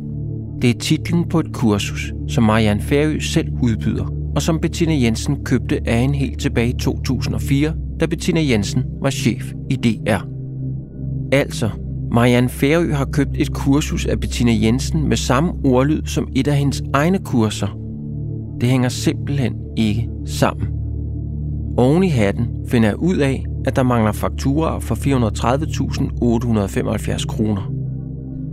Det 0.62 0.70
er 0.70 0.78
titlen 0.78 1.28
på 1.28 1.40
et 1.40 1.52
kursus, 1.52 2.12
som 2.28 2.44
Marianne 2.44 2.82
Færø 2.82 3.18
selv 3.18 3.48
udbyder, 3.62 4.06
og 4.34 4.42
som 4.42 4.60
Bettina 4.60 4.94
Jensen 4.94 5.44
købte 5.44 5.88
af 5.88 5.96
en 5.96 6.14
helt 6.14 6.40
tilbage 6.40 6.70
i 6.70 6.78
2004, 6.78 7.74
da 8.00 8.06
Bettina 8.06 8.40
Jensen 8.40 8.84
var 9.02 9.10
chef 9.10 9.52
i 9.70 9.76
DR. 9.76 10.26
Altså, 11.32 11.70
Marianne 12.12 12.48
Færø 12.48 12.92
har 12.92 13.04
købt 13.04 13.30
et 13.34 13.52
kursus 13.52 14.06
af 14.06 14.20
Bettina 14.20 14.52
Jensen 14.62 15.08
med 15.08 15.16
samme 15.16 15.52
ordlyd 15.64 16.02
som 16.06 16.28
et 16.36 16.48
af 16.48 16.56
hendes 16.56 16.82
egne 16.92 17.18
kurser. 17.18 17.76
Det 18.60 18.68
hænger 18.68 18.88
simpelthen 18.88 19.54
ikke 19.76 20.08
sammen. 20.26 20.68
Oven 21.76 22.02
i 22.02 22.08
hatten 22.08 22.46
finder 22.68 22.88
jeg 22.88 22.96
ud 22.96 23.16
af, 23.16 23.44
at 23.66 23.76
der 23.76 23.82
mangler 23.82 24.12
fakturaer 24.12 24.78
for 24.78 24.94
430.875 24.94 27.26
kroner. 27.26 27.72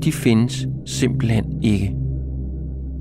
De 0.04 0.12
findes 0.12 0.68
simpelthen 0.86 1.46
ikke. 1.64 1.96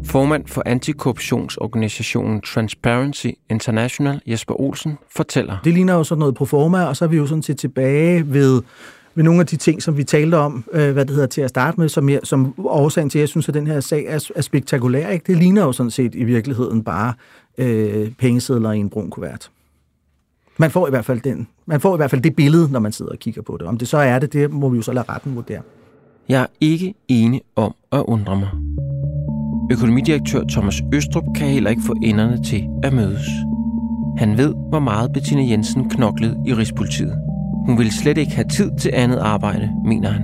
Formand 0.06 0.46
for 0.46 0.62
antikorruptionsorganisationen 0.66 2.40
Transparency 2.40 3.26
International, 3.50 4.20
Jesper 4.26 4.60
Olsen, 4.60 4.98
fortæller. 5.16 5.58
Det 5.64 5.72
ligner 5.74 5.94
jo 5.94 6.04
sådan 6.04 6.18
noget 6.18 6.34
proforma, 6.34 6.84
og 6.84 6.96
så 6.96 7.04
er 7.04 7.08
vi 7.08 7.16
jo 7.16 7.26
sådan 7.26 7.42
set 7.42 7.58
tilbage 7.58 8.32
ved, 8.32 8.62
ved 9.14 9.24
nogle 9.24 9.40
af 9.40 9.46
de 9.46 9.56
ting, 9.56 9.82
som 9.82 9.96
vi 9.96 10.04
talte 10.04 10.34
om, 10.34 10.64
øh, 10.72 10.92
hvad 10.92 11.04
det 11.04 11.14
hedder 11.14 11.26
til 11.26 11.40
at 11.40 11.48
starte 11.48 11.80
med, 11.80 11.88
som, 11.88 12.08
jeg, 12.08 12.20
som 12.24 12.54
årsagen 12.58 13.10
til, 13.10 13.18
at 13.18 13.20
jeg 13.20 13.28
synes, 13.28 13.48
at 13.48 13.54
den 13.54 13.66
her 13.66 13.80
sag 13.80 14.04
er, 14.06 14.30
er 14.36 14.40
spektakulær. 14.40 15.08
Ikke? 15.08 15.24
Det 15.26 15.36
ligner 15.38 15.62
jo 15.62 15.72
sådan 15.72 15.90
set 15.90 16.14
i 16.14 16.24
virkeligheden 16.24 16.84
bare 16.84 17.12
øh, 17.58 18.10
pengesedler 18.18 18.72
i 18.72 18.78
en 18.78 18.90
brun 18.90 19.10
kuvert. 19.10 19.50
Man 20.58 20.70
får, 20.70 20.86
i 20.86 20.90
hvert 20.90 21.04
fald 21.04 21.20
den, 21.20 21.48
man 21.66 21.80
får 21.80 21.94
i 21.94 21.96
hvert 21.96 22.10
fald 22.10 22.22
det 22.22 22.36
billede, 22.36 22.72
når 22.72 22.80
man 22.80 22.92
sidder 22.92 23.12
og 23.12 23.18
kigger 23.18 23.42
på 23.42 23.56
det. 23.60 23.66
Om 23.66 23.78
det 23.78 23.88
så 23.88 23.98
er 23.98 24.18
det, 24.18 24.32
det 24.32 24.50
må 24.50 24.68
vi 24.68 24.76
jo 24.76 24.82
så 24.82 24.92
lade 24.92 25.06
retten 25.08 25.36
vurdere. 25.36 25.60
Jeg 26.28 26.42
er 26.42 26.46
ikke 26.60 26.94
enig 27.08 27.42
om 27.56 27.74
at 27.92 28.04
undre 28.06 28.36
mig. 28.36 28.48
Økonomidirektør 29.70 30.42
Thomas 30.48 30.82
Østrup 30.92 31.24
kan 31.34 31.48
heller 31.48 31.70
ikke 31.70 31.82
få 31.82 31.94
enderne 32.02 32.42
til 32.42 32.68
at 32.82 32.92
mødes. 32.92 33.28
Han 34.18 34.38
ved, 34.38 34.54
hvor 34.68 34.78
meget 34.78 35.12
Bettina 35.12 35.42
Jensen 35.42 35.88
knoklede 35.88 36.36
i 36.46 36.54
Rigspolitiet. 36.54 37.14
Hun 37.66 37.78
ville 37.78 37.92
slet 37.92 38.18
ikke 38.18 38.34
have 38.34 38.48
tid 38.48 38.70
til 38.78 38.90
andet 38.94 39.18
arbejde, 39.18 39.70
mener 39.84 40.08
han. 40.08 40.22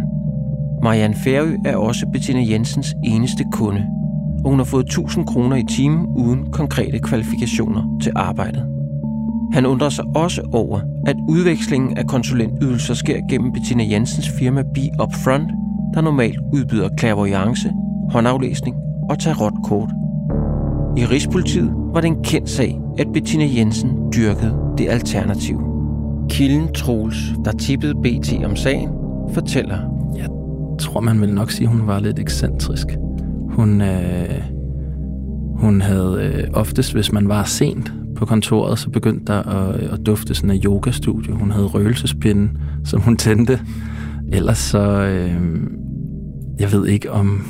Marianne 0.82 1.16
Færø 1.16 1.56
er 1.64 1.76
også 1.76 2.06
Bettina 2.12 2.44
Jensens 2.50 2.94
eneste 3.04 3.44
kunde, 3.52 3.87
og 4.44 4.50
hun 4.50 4.58
har 4.58 4.64
fået 4.64 4.84
1000 4.84 5.26
kroner 5.26 5.56
i 5.56 5.64
timen 5.70 6.06
uden 6.06 6.52
konkrete 6.52 6.99
kvalifikationer 6.99 7.99
til 8.02 8.12
arbejdet. 8.16 8.66
Han 9.52 9.66
undrer 9.66 9.88
sig 9.88 10.04
også 10.14 10.42
over, 10.52 10.80
at 11.06 11.16
udvekslingen 11.28 11.99
af 11.99 12.06
konsulentydelser 12.06 12.94
sker 12.94 13.20
gennem 13.28 13.52
Bettina 13.52 13.84
Jensens 13.90 14.28
firma 14.28 14.62
Be 14.62 15.02
Upfront, 15.02 15.50
der 15.94 16.00
normalt 16.00 16.38
udbyder 16.52 16.88
clairvoyance, 16.99 17.72
håndaflæsning 18.11 18.76
og 19.12 19.19
tarotkort. 19.19 19.90
I 20.97 21.04
Rigspolitiet 21.04 21.73
var 21.95 22.00
det 22.00 22.09
en 22.09 22.25
kendt 22.25 22.50
sag, 22.50 22.81
at 22.99 23.07
Bettina 23.12 23.45
Jensen 23.57 24.12
dyrkede 24.16 24.57
det 24.78 24.88
alternativ. 24.88 25.61
Kilden 26.28 26.73
Troels, 26.75 27.33
der 27.45 27.52
tippede 27.52 27.95
BT 27.95 28.45
om 28.45 28.57
sagen, 28.57 28.88
fortæller. 29.35 29.78
Jeg 30.16 30.28
tror, 30.78 31.00
man 31.00 31.21
vil 31.21 31.35
nok 31.35 31.50
sige, 31.50 31.66
at 31.69 31.73
hun 31.75 31.87
var 31.87 32.00
lidt 32.00 32.19
ekscentrisk. 32.19 32.87
Hun, 33.49 33.81
øh, 33.81 34.42
hun 35.57 35.81
havde 35.81 36.33
øh, 36.35 36.49
oftest, 36.52 36.92
hvis 36.92 37.12
man 37.12 37.28
var 37.28 37.45
sent 37.45 37.92
på 38.16 38.26
kontoret, 38.26 38.78
så 38.78 38.90
begyndte 38.90 39.33
der 39.33 39.42
at, 39.42 39.83
øh, 39.83 39.92
at 39.92 40.07
dufte 40.07 40.35
sådan 40.35 40.50
en 40.50 40.62
yogastudio. 40.64 41.35
Hun 41.35 41.50
havde 41.50 41.66
røgelsespinde, 41.66 42.50
som 42.85 43.00
hun 43.00 43.16
tændte. 43.16 43.61
Ellers 44.33 44.59
så, 44.59 45.02
øh, 45.02 45.37
jeg 46.61 46.73
ved 46.73 46.87
ikke 46.87 47.12
om... 47.12 47.42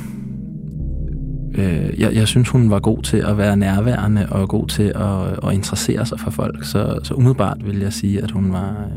Øh, 1.55 1.99
jeg, 1.99 2.13
jeg 2.13 2.27
synes, 2.27 2.49
hun 2.49 2.69
var 2.69 2.79
god 2.79 3.01
til 3.01 3.17
at 3.17 3.37
være 3.37 3.57
nærværende 3.57 4.27
og 4.29 4.49
god 4.49 4.67
til 4.67 4.91
at, 4.95 5.49
at 5.49 5.53
interessere 5.53 6.05
sig 6.05 6.19
for 6.19 6.31
folk. 6.31 6.65
Så, 6.65 6.99
så 7.03 7.13
umiddelbart 7.13 7.65
vil 7.65 7.79
jeg 7.79 7.93
sige, 7.93 8.21
at 8.21 8.31
hun 8.31 8.53
var 8.53 8.89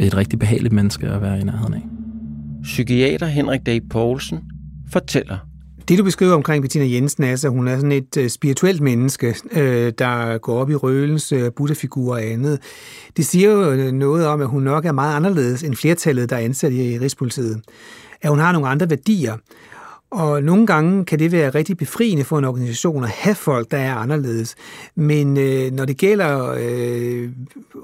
øh, 0.00 0.06
et 0.06 0.16
rigtig 0.16 0.38
behageligt 0.38 0.74
menneske 0.74 1.06
at 1.06 1.22
være 1.22 1.40
i 1.40 1.44
nærheden 1.44 1.74
af. 1.74 1.82
Psykiater 2.62 3.26
Henrik 3.26 3.60
D. 3.66 3.80
Poulsen 3.90 4.38
fortæller, 4.92 5.38
det, 5.88 5.98
du 5.98 6.04
beskriver 6.04 6.34
omkring 6.34 6.62
Bettina 6.62 6.86
Jensen, 6.86 7.24
er, 7.24 7.32
at 7.32 7.50
hun 7.50 7.68
er 7.68 7.76
sådan 7.76 7.92
et 7.92 8.16
uh, 8.16 8.26
spirituelt 8.26 8.80
menneske, 8.80 9.34
uh, 9.52 9.60
der 9.98 10.38
går 10.38 10.58
op 10.58 10.70
i 10.70 10.74
røgelse, 10.74 11.46
uh, 11.46 11.52
buddha-figurer 11.56 12.16
og 12.16 12.24
andet. 12.24 12.58
Det 13.16 13.26
siger 13.26 13.50
jo 13.50 13.90
noget 13.92 14.26
om, 14.26 14.40
at 14.40 14.48
hun 14.48 14.62
nok 14.62 14.84
er 14.84 14.92
meget 14.92 15.16
anderledes 15.16 15.62
end 15.62 15.74
flertallet, 15.74 16.30
der 16.30 16.36
er 16.36 16.40
ansat 16.40 16.72
i 16.72 16.98
Rigspolitiet. 16.98 17.60
At 18.22 18.30
hun 18.30 18.38
har 18.38 18.52
nogle 18.52 18.68
andre 18.68 18.90
værdier. 18.90 19.36
Og 20.10 20.42
nogle 20.42 20.66
gange 20.66 21.04
kan 21.04 21.18
det 21.18 21.32
være 21.32 21.50
rigtig 21.50 21.76
befriende 21.76 22.24
for 22.24 22.38
en 22.38 22.44
organisation 22.44 23.04
at 23.04 23.10
have 23.10 23.34
folk, 23.34 23.70
der 23.70 23.78
er 23.78 23.94
anderledes. 23.94 24.54
Men 24.94 25.36
øh, 25.36 25.72
når 25.72 25.84
det 25.84 25.96
gælder 25.96 26.56
øh, 26.60 27.28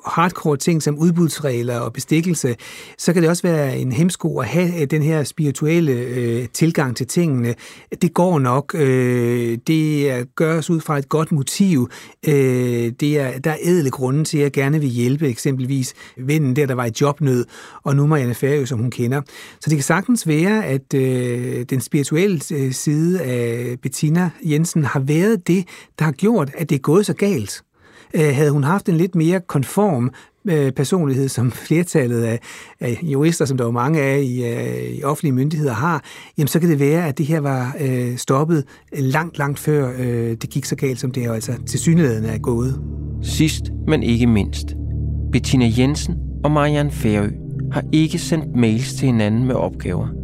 hardcore 0.06 0.56
ting 0.56 0.82
som 0.82 0.98
udbudsregler 0.98 1.78
og 1.78 1.92
bestikkelse, 1.92 2.56
så 2.98 3.12
kan 3.12 3.22
det 3.22 3.30
også 3.30 3.42
være 3.42 3.78
en 3.78 3.92
hemsko 3.92 4.38
at 4.38 4.46
have 4.46 4.80
øh, 4.80 4.86
den 4.90 5.02
her 5.02 5.24
spirituelle 5.24 5.92
øh, 5.92 6.48
tilgang 6.52 6.96
til 6.96 7.06
tingene. 7.06 7.54
Det 8.02 8.14
går 8.14 8.38
nok. 8.38 8.74
Øh, 8.74 9.58
det 9.66 10.34
gøres 10.34 10.70
ud 10.70 10.80
fra 10.80 10.98
et 10.98 11.08
godt 11.08 11.32
motiv. 11.32 11.90
Øh, 12.28 12.92
det 13.00 13.20
er, 13.20 13.38
der 13.38 13.50
er 13.50 13.58
edle 13.62 13.90
grunde 13.90 14.24
til, 14.24 14.38
at 14.38 14.42
jeg 14.42 14.52
gerne 14.52 14.80
vil 14.80 14.88
hjælpe 14.88 15.28
eksempelvis 15.28 15.94
vennen 16.18 16.56
der, 16.56 16.66
der 16.66 16.74
var 16.74 16.84
i 16.84 16.92
jobnød, 17.00 17.44
og 17.82 17.96
nu 17.96 18.06
Marianne 18.06 18.34
Færø, 18.34 18.64
som 18.64 18.78
hun 18.78 18.90
kender. 18.90 19.22
Så 19.60 19.70
det 19.70 19.76
kan 19.76 19.82
sagtens 19.82 20.28
være, 20.28 20.64
at 20.64 20.94
øh, 20.94 21.62
den 21.70 21.80
spirituelle 21.80 22.13
seksuelle 22.14 22.66
øh, 22.66 22.72
side 22.72 23.20
af 23.22 23.76
Bettina 23.82 24.30
Jensen 24.44 24.84
har 24.84 25.00
været 25.00 25.46
det, 25.48 25.64
der 25.98 26.04
har 26.04 26.12
gjort, 26.12 26.50
at 26.58 26.70
det 26.70 26.76
er 26.76 26.80
gået 26.80 27.06
så 27.06 27.12
galt. 27.12 27.62
Øh, 28.14 28.34
havde 28.34 28.50
hun 28.50 28.64
haft 28.64 28.88
en 28.88 28.96
lidt 28.96 29.14
mere 29.14 29.40
konform 29.40 30.10
øh, 30.48 30.72
personlighed, 30.72 31.28
som 31.28 31.50
flertallet 31.50 32.22
af, 32.22 32.40
af 32.80 32.98
jurister, 33.02 33.44
som 33.44 33.56
der 33.56 33.66
er 33.66 33.70
mange 33.70 34.02
af 34.02 34.20
i, 34.20 34.96
i 34.96 35.02
offentlige 35.02 35.32
myndigheder 35.32 35.72
har, 35.72 36.04
jamen 36.38 36.48
så 36.48 36.60
kan 36.60 36.70
det 36.70 36.80
være, 36.80 37.08
at 37.08 37.18
det 37.18 37.26
her 37.26 37.40
var 37.40 37.76
øh, 37.80 38.16
stoppet 38.16 38.64
langt, 38.92 39.38
langt 39.38 39.58
før 39.58 39.92
øh, 39.98 40.30
det 40.30 40.50
gik 40.50 40.64
så 40.64 40.76
galt, 40.76 41.00
som 41.00 41.10
det 41.10 41.24
er 41.24 41.32
altså 41.32 41.52
til 41.66 41.80
synligheden 41.80 42.24
er 42.24 42.38
gået. 42.38 42.80
Sidst, 43.22 43.62
men 43.88 44.02
ikke 44.02 44.26
mindst. 44.26 44.66
Bettina 45.32 45.70
Jensen 45.78 46.14
og 46.44 46.50
Marianne 46.50 46.90
Færø 46.90 47.30
har 47.72 47.82
ikke 47.92 48.18
sendt 48.18 48.56
mails 48.56 48.94
til 48.94 49.06
hinanden 49.06 49.44
med 49.46 49.54
opgaver. 49.54 50.23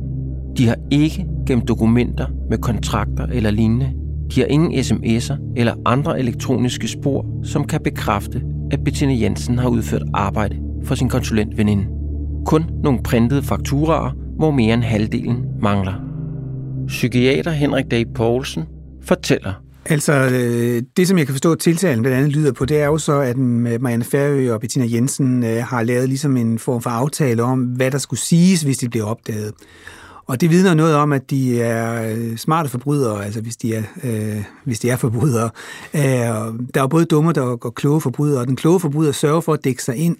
De 0.57 0.67
har 0.67 0.77
ikke 0.91 1.27
gemt 1.47 1.69
dokumenter 1.69 2.27
med 2.51 2.59
kontrakter 2.59 3.27
eller 3.27 3.51
lignende. 3.51 3.93
De 4.35 4.41
har 4.41 4.47
ingen 4.47 4.73
sms'er 4.73 5.53
eller 5.57 5.75
andre 5.87 6.19
elektroniske 6.19 6.89
spor, 6.89 7.27
som 7.45 7.67
kan 7.67 7.81
bekræfte, 7.85 8.43
at 8.71 8.85
Bettina 8.85 9.15
Jensen 9.15 9.59
har 9.59 9.69
udført 9.69 10.03
arbejde 10.15 10.57
for 10.85 10.95
sin 10.95 11.09
konsulentveninde. 11.09 11.87
Kun 12.47 12.65
nogle 12.83 13.03
printede 13.03 13.43
fakturaer, 13.43 14.11
hvor 14.37 14.51
mere 14.51 14.75
end 14.75 14.83
halvdelen 14.83 15.45
mangler. 15.63 15.95
Psykiater 16.87 17.51
Henrik 17.51 17.91
Dag 17.91 18.05
Poulsen 18.15 18.65
fortæller. 19.03 19.53
Altså, 19.87 20.13
øh, 20.13 20.83
det 20.97 21.09
som 21.09 21.19
jeg 21.19 21.27
kan 21.27 21.35
forstå, 21.35 21.53
at 21.53 21.59
tiltalen 21.59 22.03
blandt 22.03 22.19
andet 22.19 22.33
lyder 22.33 22.53
på, 22.53 22.65
det 22.65 22.81
er 22.81 22.87
jo 22.87 22.99
så, 22.99 23.21
at 23.21 23.37
øh, 23.37 23.83
Marianne 23.83 24.05
Færø 24.05 24.53
og 24.53 24.61
Bettina 24.61 24.87
Jensen 24.89 25.45
øh, 25.45 25.65
har 25.65 25.83
lavet 25.83 26.09
ligesom 26.09 26.37
en 26.37 26.59
form 26.59 26.83
for 26.83 26.91
aftale 26.91 27.43
om, 27.43 27.63
hvad 27.63 27.91
der 27.91 27.99
skulle 27.99 28.21
siges, 28.21 28.63
hvis 28.63 28.79
de 28.79 28.89
blev 28.89 29.05
opdaget. 29.05 29.53
Og 30.31 30.41
det 30.41 30.51
vidner 30.51 30.75
noget 30.75 30.95
om, 30.95 31.13
at 31.13 31.31
de 31.31 31.61
er 31.63 32.13
øh, 32.13 32.37
smarte 32.37 32.69
forbrydere, 32.69 33.25
altså 33.25 33.41
hvis 33.41 33.57
de 33.57 33.75
er, 33.75 33.83
øh, 34.05 34.45
hvis 34.65 34.81
de 34.81 34.91
er 34.91 34.97
forbrydere. 34.97 35.51
Øh, 35.95 36.01
der 36.75 36.83
er 36.83 36.87
både 36.87 37.05
dumme 37.05 37.43
og, 37.43 37.59
og 37.65 37.75
kloge 37.75 38.01
forbrydere, 38.01 38.41
og 38.41 38.47
den 38.47 38.57
kloge 38.57 38.81
forbryder 38.81 39.13
sørger 39.13 39.41
for 39.41 39.53
at 39.53 39.65
dække 39.65 39.83
sig 39.83 39.97
ind. 39.97 40.17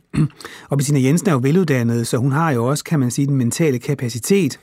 Og 0.69 0.79
Bettina 0.79 1.01
Jensen 1.01 1.29
er 1.29 1.33
jo 1.33 1.41
veluddannet, 1.43 2.07
så 2.07 2.17
hun 2.17 2.33
har 2.33 2.51
jo 2.51 2.65
også, 2.65 2.85
kan 2.85 3.01
man 3.01 3.11
sige, 3.11 3.27
den 3.27 3.37
mentale 3.37 3.79
kapacitet 3.79 4.59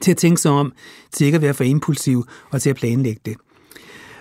til 0.00 0.10
at 0.10 0.16
tænke 0.16 0.40
sig 0.40 0.50
om, 0.50 0.72
til 1.12 1.24
ikke 1.24 1.36
at 1.36 1.42
være 1.42 1.54
for 1.54 1.64
impulsiv 1.64 2.26
og 2.50 2.62
til 2.62 2.70
at 2.70 2.76
planlægge 2.76 3.20
det. 3.24 3.36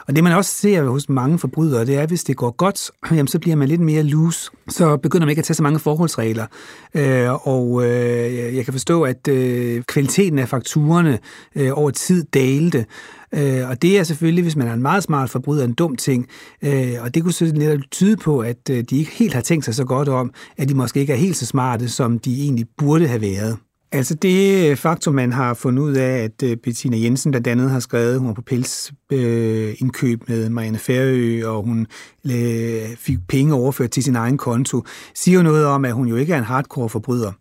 Og 0.08 0.16
det 0.16 0.24
man 0.24 0.34
også 0.34 0.52
ser 0.52 0.84
hos 0.84 1.10
mange 1.10 1.39
forbrydere, 1.39 1.86
det 1.86 1.96
er, 1.96 2.02
at 2.02 2.10
hvis 2.10 2.24
det 2.24 2.38
går 2.38 2.52
godt, 2.52 2.92
jamen, 3.12 3.28
så 3.28 3.39
bliver 3.39 3.56
man 3.56 3.68
lidt 3.68 3.82
mere 3.82 4.04
loose. 4.04 4.52
Så 4.70 4.98
begynder 4.98 5.26
man 5.26 5.30
ikke 5.30 5.39
at 5.39 5.46
tage 5.46 5.56
så 5.56 5.63
mange 5.63 5.80
forholdsregler. 5.80 6.46
Øh, 6.94 7.48
og 7.48 7.86
øh, 7.86 8.56
jeg 8.56 8.66
kan 8.66 8.74
forstå, 8.74 9.04
at 9.04 9.28
øh, 9.28 9.84
kvaliteten 9.84 10.39
af 10.39 10.50
fakturerne 10.50 11.20
øh, 11.56 11.72
over 11.74 11.92
tid 11.92 12.24
dalte. 12.34 12.86
Øh, 13.34 13.70
og 13.70 13.82
det 13.82 14.00
er 14.00 14.04
selvfølgelig, 14.04 14.44
hvis 14.44 14.56
man 14.56 14.68
er 14.68 14.74
en 14.74 14.82
meget 14.82 15.04
smart 15.04 15.30
forbryder, 15.30 15.66
en 15.66 15.74
dum 15.74 15.96
ting. 15.96 16.28
Øh, 16.62 16.94
og 17.02 17.16
det 17.16 17.24
kunne 17.24 17.34
så 17.34 17.46
netop 17.46 17.80
tyde 17.92 18.18
på, 18.18 18.39
at 18.39 18.70
øh, 18.72 18.84
de 18.89 18.98
ikke 18.98 19.12
helt 19.12 19.34
har 19.34 19.42
tænkt 19.42 19.66
sig 19.66 19.76
så 19.76 19.86
godt 19.86 20.10
om, 20.10 20.34
at 20.58 20.70
de 20.70 20.76
måske 20.76 21.00
ikke 21.00 21.13
er 21.13 21.18
helt 21.18 21.38
så 21.38 21.46
smarte, 21.46 21.89
som 21.89 22.20
de 22.20 22.42
egentlig 22.42 22.66
burde 22.78 23.08
have 23.08 23.22
været. 23.22 23.58
Altså 23.93 24.15
det 24.15 24.69
øh, 24.69 24.77
faktum, 24.77 25.15
man 25.15 25.34
har 25.34 25.53
fundet 25.53 25.84
ud 25.84 25.93
af, 25.93 26.23
at 26.23 26.43
øh, 26.43 26.58
Bettina 26.58 26.97
Jensen 26.97 27.32
blandt 27.32 27.47
andet 27.47 27.69
har 27.69 27.79
skrevet, 27.79 28.19
hun 28.19 28.27
var 28.27 28.34
på 28.34 28.41
pelsindkøb 28.41 30.21
øh, 30.21 30.27
med 30.27 30.49
Marianne 30.49 30.77
Færø, 30.77 31.41
og 31.45 31.63
hun 31.63 31.88
øh, 32.25 32.97
fik 32.97 33.17
penge 33.27 33.53
overført 33.53 33.91
til 33.91 34.03
sin 34.03 34.15
egen 34.15 34.38
konto, 34.38 34.84
siger 35.15 35.38
jo 35.38 35.43
noget 35.43 35.65
om, 35.65 35.86
at 35.86 35.93
hun 35.93 36.08
jo 36.08 36.15
ikke 36.15 36.34
er 36.34 36.38
en 36.38 36.43
hardcore 36.43 36.89
forbryder. 36.89 37.32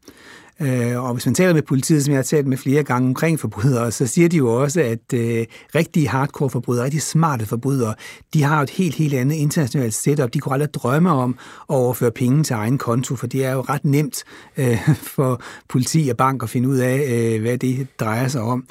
Øh, 0.62 1.05
og 1.05 1.12
hvis 1.12 1.27
man 1.27 1.35
taler 1.35 1.55
med 1.55 1.62
politiet, 1.62 2.05
som 2.05 2.12
jeg 2.12 2.18
har 2.18 2.22
talt 2.22 2.46
med 2.46 2.57
flere 2.57 2.83
gange 2.83 3.09
omkring 3.09 3.40
forbrydere, 3.40 3.90
så 3.90 4.07
siger 4.07 4.29
de 4.29 4.37
jo 4.37 4.62
også, 4.62 4.81
at 4.81 5.14
øh, 5.14 5.46
rigtige 5.75 6.09
hardcore 6.09 6.51
forbrydere, 6.51 6.85
rigtig 6.85 7.03
smarte 7.03 7.46
forbrydere, 7.46 7.94
de 8.35 8.42
har 8.42 8.62
et 8.62 8.70
helt, 8.70 8.94
helt 8.94 9.14
andet 9.14 9.37
internationalt 9.37 9.94
setup. 9.94 10.35
De 10.35 10.38
kunne 10.38 10.53
aldrig 10.53 10.75
drømme 10.75 11.11
om 11.11 11.37
at 11.70 11.75
overføre 11.75 12.11
penge 12.11 12.44
til 12.44 12.55
egen 12.55 12.79
konto, 12.79 13.16
for 13.16 13.27
det 13.27 13.44
er 13.44 13.53
jo 13.53 13.61
ret 13.61 13.85
nemt 13.85 14.25
øh, 14.57 14.79
for 15.16 15.42
politi 15.68 16.09
og 16.11 16.16
bank 16.16 16.42
at 16.42 16.51
finde 16.51 16.68
ud 16.68 16.79
af, 16.79 17.07
øh, 17.09 17.40
hvad 17.40 17.59
det 17.59 17.87
drejer 18.01 18.29
sig 18.29 18.40
om. 18.40 18.64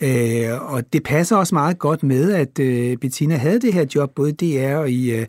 Øh, 0.00 0.72
og 0.72 0.92
det 0.92 1.02
passer 1.02 1.36
også 1.36 1.54
meget 1.54 1.78
godt 1.78 2.02
med, 2.02 2.32
at 2.32 2.58
øh, 2.58 2.96
Bettina 2.96 3.36
havde 3.36 3.60
det 3.60 3.74
her 3.74 3.86
job, 3.94 4.10
både 4.16 4.32
DR 4.32 4.76
og 4.76 4.90
i 4.90 5.10
øh, 5.10 5.26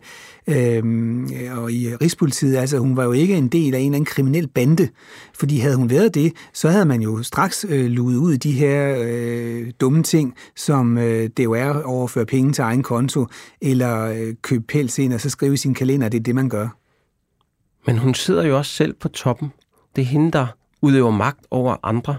Øhm, 0.50 1.28
og 1.56 1.72
i 1.72 1.94
Rigspolitiet, 1.96 2.56
altså 2.56 2.78
hun 2.78 2.96
var 2.96 3.04
jo 3.04 3.12
ikke 3.12 3.36
en 3.36 3.48
del 3.48 3.74
af 3.74 3.78
en 3.78 3.84
eller 3.84 3.96
anden 3.96 4.04
kriminel 4.04 4.48
bande, 4.48 4.88
fordi 5.34 5.58
havde 5.58 5.76
hun 5.76 5.90
været 5.90 6.14
det, 6.14 6.32
så 6.52 6.68
havde 6.68 6.84
man 6.84 7.02
jo 7.02 7.22
straks 7.22 7.66
øh, 7.68 7.86
luet 7.86 8.16
ud 8.16 8.36
de 8.36 8.52
her 8.52 8.96
øh, 8.98 9.72
dumme 9.80 10.02
ting, 10.02 10.34
som 10.56 10.98
øh, 10.98 11.30
det 11.36 11.44
jo 11.44 11.52
er 11.52 11.70
at 11.70 11.82
overføre 11.82 12.26
penge 12.26 12.52
til 12.52 12.62
egen 12.62 12.82
konto, 12.82 13.26
eller 13.60 14.04
øh, 14.04 14.34
købe 14.42 14.64
pels 14.68 14.98
ind 14.98 15.12
og 15.12 15.20
så 15.20 15.30
skrive 15.30 15.54
i 15.54 15.56
sin 15.56 15.74
kalender, 15.74 16.08
det 16.08 16.18
er 16.18 16.22
det, 16.22 16.34
man 16.34 16.48
gør. 16.48 16.68
Men 17.86 17.98
hun 17.98 18.14
sidder 18.14 18.44
jo 18.44 18.56
også 18.56 18.72
selv 18.72 18.94
på 18.94 19.08
toppen. 19.08 19.52
Det 19.96 20.02
er 20.02 20.06
hende, 20.06 20.30
der 20.30 20.46
udøver 20.82 21.10
magt 21.10 21.46
over 21.50 21.76
andre. 21.82 22.16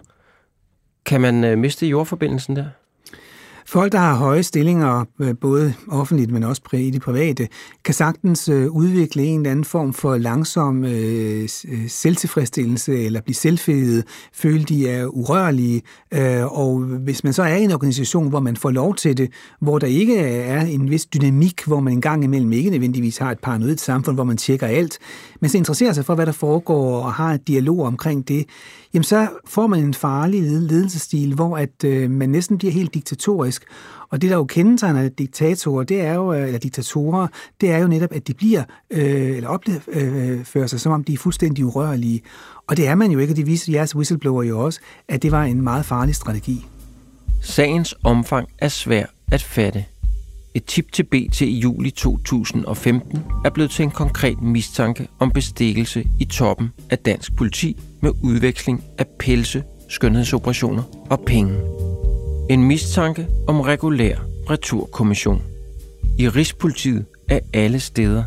Kan 1.05 1.21
man 1.21 1.43
øh, 1.43 1.57
miste 1.57 1.87
jordforbindelsen 1.87 2.55
der? 2.55 2.65
Folk, 3.71 3.91
der 3.91 3.97
har 3.97 4.15
høje 4.15 4.43
stillinger, 4.43 5.05
øh, 5.19 5.35
både 5.41 5.73
offentligt, 5.87 6.31
men 6.31 6.43
også 6.43 6.61
i 6.73 6.89
det 6.89 7.01
private, 7.01 7.47
kan 7.85 7.93
sagtens 7.93 8.49
øh, 8.49 8.67
udvikle 8.67 9.23
en 9.23 9.39
eller 9.39 9.51
anden 9.51 9.65
form 9.65 9.93
for 9.93 10.17
langsom 10.17 10.85
øh, 10.85 11.41
øh, 11.43 11.87
selvtilfredsstillelse 11.87 13.03
eller 13.05 13.21
blive 13.21 13.35
selvfede, 13.35 14.03
føle, 14.33 14.63
de 14.63 14.89
er 14.89 15.05
urørlige. 15.05 15.81
Og 16.45 16.79
hvis 16.79 17.23
man 17.23 17.33
så 17.33 17.43
er 17.43 17.55
i 17.55 17.63
en 17.63 17.71
organisation, 17.71 18.29
hvor 18.29 18.39
man 18.39 18.57
får 18.57 18.71
lov 18.71 18.95
til 18.95 19.17
det, 19.17 19.29
hvor 19.61 19.79
der 19.79 19.87
ikke 19.87 20.19
er 20.19 20.61
en 20.61 20.89
vis 20.89 21.05
dynamik, 21.05 21.63
hvor 21.65 21.79
man 21.79 21.93
en 21.93 22.01
gang 22.01 22.23
imellem 22.23 22.53
ikke 22.53 22.69
nødvendigvis 22.69 23.17
har 23.17 23.31
et 23.31 23.39
paranoid 23.39 23.77
samfund, 23.77 24.17
hvor 24.17 24.23
man 24.23 24.37
tjekker 24.37 24.67
alt, 24.67 24.97
men 25.41 25.49
så 25.49 25.57
interesserer 25.57 25.93
sig 25.93 26.05
for, 26.05 26.15
hvad 26.15 26.25
der 26.25 26.31
foregår 26.31 27.01
og 27.01 27.13
har 27.13 27.33
et 27.33 27.47
dialog 27.47 27.79
omkring 27.79 28.27
det, 28.27 28.45
jamen 28.93 29.03
så 29.03 29.27
får 29.47 29.67
man 29.67 29.83
en 29.83 29.93
farlig 29.93 30.41
ledelsesstil, 30.41 31.33
hvor 31.33 31.57
at 31.57 31.83
øh, 31.85 32.11
man 32.11 32.29
næsten 32.29 32.57
bliver 32.57 32.73
helt 32.73 32.93
diktatorisk. 32.93 33.63
Og 34.09 34.21
det, 34.21 34.29
der 34.29 34.35
jo 34.35 34.43
kendetegner 34.43 35.09
diktatorer, 35.09 35.83
det 35.83 36.01
er 36.01 36.13
jo, 36.13 36.33
øh, 36.33 36.45
eller 36.45 36.59
diktatorer, 36.59 37.27
det 37.61 37.71
er 37.71 37.77
jo 37.77 37.87
netop, 37.87 38.11
at 38.13 38.27
de 38.27 38.33
bliver, 38.33 38.63
øh, 38.91 39.37
eller 39.37 39.49
opfører 39.49 40.63
øh, 40.63 40.69
sig, 40.69 40.79
som 40.79 40.91
om 40.91 41.03
de 41.03 41.13
er 41.13 41.17
fuldstændig 41.17 41.65
urørlige. 41.65 42.21
Og 42.67 42.77
det 42.77 42.87
er 42.87 42.95
man 42.95 43.11
jo 43.11 43.19
ikke, 43.19 43.33
og 43.33 43.37
det 43.37 43.45
viser 43.45 43.73
jeres 43.73 43.95
whistleblower 43.95 44.43
jo 44.43 44.59
også, 44.59 44.79
at 45.07 45.21
det 45.21 45.31
var 45.31 45.43
en 45.43 45.61
meget 45.61 45.85
farlig 45.85 46.15
strategi. 46.15 46.65
Sagens 47.41 47.95
omfang 48.03 48.47
er 48.59 48.67
svær 48.67 49.05
at 49.31 49.43
fatte. 49.43 49.85
Et 50.55 50.65
tip 50.65 50.91
til 50.91 51.03
BT 51.03 51.41
i 51.41 51.59
juli 51.59 51.91
2015 51.91 53.19
er 53.45 53.49
blevet 53.49 53.71
til 53.71 53.83
en 53.83 53.91
konkret 53.91 54.41
mistanke 54.41 55.07
om 55.19 55.31
bestikkelse 55.31 56.05
i 56.19 56.25
toppen 56.25 56.69
af 56.89 56.97
dansk 56.97 57.35
politi 57.35 57.77
med 58.01 58.11
udveksling 58.23 58.83
af 58.97 59.05
pelse, 59.19 59.63
skønhedsoperationer 59.89 60.83
og 61.09 61.19
penge. 61.19 61.53
En 62.49 62.63
mistanke 62.63 63.27
om 63.47 63.61
regulær 63.61 64.15
returkommission. 64.49 65.41
I 66.19 66.29
Rigspolitiet 66.29 67.05
af 67.29 67.41
alle 67.53 67.79
steder. 67.79 68.23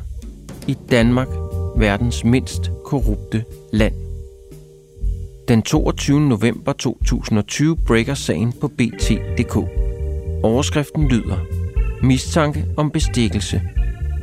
I 0.66 0.76
Danmark, 0.90 1.28
verdens 1.76 2.24
mindst 2.24 2.70
korrupte 2.84 3.44
land. 3.72 3.94
Den 5.48 5.62
22. 5.62 6.20
november 6.20 6.72
2020 6.72 7.76
breaker 7.76 8.14
sagen 8.14 8.52
på 8.60 8.68
BT.dk. 8.68 9.56
Overskriften 10.42 11.08
lyder 11.08 11.53
Mistanke 12.04 12.66
om 12.76 12.90
bestikkelse. 12.90 13.62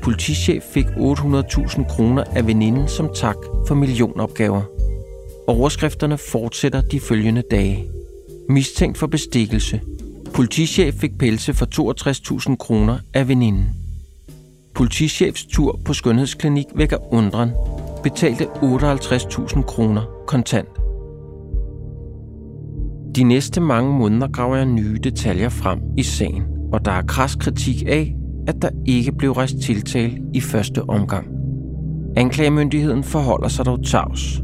Politichef 0.01 0.63
fik 0.63 0.85
800.000 0.85 1.95
kroner 1.95 2.23
af 2.35 2.47
veninden 2.47 2.87
som 2.87 3.09
tak 3.15 3.35
for 3.67 3.75
millionopgaver. 3.75 4.61
Overskrifterne 5.47 6.17
fortsætter 6.17 6.81
de 6.81 6.99
følgende 6.99 7.43
dage. 7.51 7.89
Mistænkt 8.49 8.97
for 8.97 9.07
bestikkelse. 9.07 9.81
Politichef 10.33 10.95
fik 10.95 11.17
pelse 11.17 11.53
for 11.53 11.65
62.000 12.49 12.55
kroner 12.55 12.99
af 13.13 13.27
veninden. 13.27 13.69
Politichefs 14.75 15.45
tur 15.45 15.79
på 15.85 15.93
skønhedsklinik 15.93 16.67
vækker 16.75 17.13
undren. 17.13 17.49
Betalte 18.03 18.45
58.000 18.45 19.61
kroner 19.61 20.01
kontant. 20.27 20.69
De 23.15 23.23
næste 23.23 23.61
mange 23.61 23.93
måneder 23.93 24.27
graver 24.27 24.55
jeg 24.55 24.65
nye 24.65 24.99
detaljer 25.03 25.49
frem 25.49 25.79
i 25.97 26.03
sagen, 26.03 26.60
og 26.73 26.85
der 26.85 26.91
er 26.91 27.01
kras 27.01 27.35
kritik 27.35 27.83
af, 27.87 28.15
at 28.47 28.61
der 28.61 28.69
ikke 28.85 29.11
blev 29.11 29.31
rejst 29.31 29.57
tiltale 29.57 30.21
i 30.33 30.41
første 30.41 30.89
omgang. 30.89 31.27
Anklagemyndigheden 32.15 33.03
forholder 33.03 33.47
sig 33.47 33.65
dog 33.65 33.85
tavs. 33.85 34.41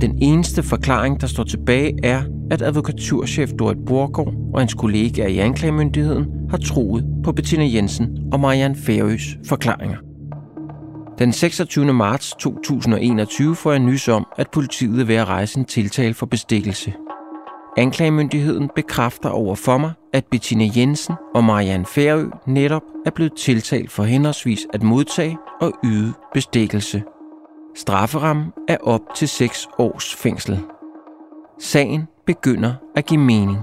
Den 0.00 0.18
eneste 0.22 0.62
forklaring, 0.62 1.20
der 1.20 1.26
står 1.26 1.44
tilbage, 1.44 1.94
er, 2.02 2.22
at 2.50 2.62
advokaturchef 2.62 3.50
Dorit 3.58 3.78
Borgård 3.86 4.34
og 4.54 4.60
hans 4.60 4.74
kollegaer 4.74 5.28
i 5.28 5.38
anklagemyndigheden 5.38 6.26
har 6.50 6.58
troet 6.58 7.04
på 7.24 7.32
Bettina 7.32 7.64
Jensen 7.74 8.18
og 8.32 8.40
Marianne 8.40 8.76
Færøs 8.76 9.36
forklaringer. 9.48 9.96
Den 11.18 11.32
26. 11.32 11.92
marts 11.92 12.34
2021 12.40 13.56
får 13.56 13.70
jeg 13.70 13.80
nys 13.80 14.08
om, 14.08 14.26
at 14.36 14.50
politiet 14.50 15.00
er 15.00 15.04
ved 15.04 15.14
at 15.14 15.28
rejse 15.28 15.58
en 15.58 15.64
tiltale 15.64 16.14
for 16.14 16.26
bestikkelse. 16.26 16.92
Anklagemyndigheden 17.76 18.70
bekræfter 18.74 19.28
over 19.28 19.54
for 19.54 19.78
mig, 19.78 19.92
at 20.12 20.26
Bettina 20.26 20.68
Jensen 20.76 21.14
og 21.34 21.44
Marianne 21.44 21.86
Færø 21.86 22.30
netop 22.46 22.82
er 23.06 23.10
blevet 23.10 23.34
tiltalt 23.34 23.90
for 23.90 24.02
henholdsvis 24.04 24.66
at 24.72 24.82
modtage 24.82 25.38
og 25.60 25.72
yde 25.84 26.12
bestikkelse. 26.34 27.02
Strafferammen 27.74 28.52
er 28.68 28.76
op 28.82 29.00
til 29.14 29.28
6 29.28 29.68
års 29.78 30.14
fængsel. 30.14 30.60
Sagen 31.58 32.08
begynder 32.26 32.74
at 32.96 33.06
give 33.06 33.20
mening. 33.20 33.58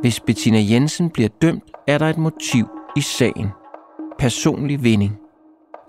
Hvis 0.00 0.20
Bettina 0.20 0.58
Jensen 0.70 1.10
bliver 1.10 1.28
dømt, 1.42 1.70
er 1.86 1.98
der 1.98 2.06
et 2.06 2.18
motiv 2.18 2.66
i 2.96 3.00
sagen. 3.00 3.48
Personlig 4.18 4.84
vinding. 4.84 5.18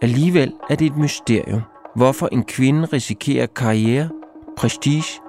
Alligevel 0.02 0.54
er 0.70 0.76
det 0.76 0.86
et 0.86 0.98
mysterium, 0.98 1.62
hvorfor 1.96 2.28
en 2.32 2.44
kvinde 2.44 2.86
risikerer 2.86 3.46
karriere, 3.46 4.10
prestige, 4.58 5.22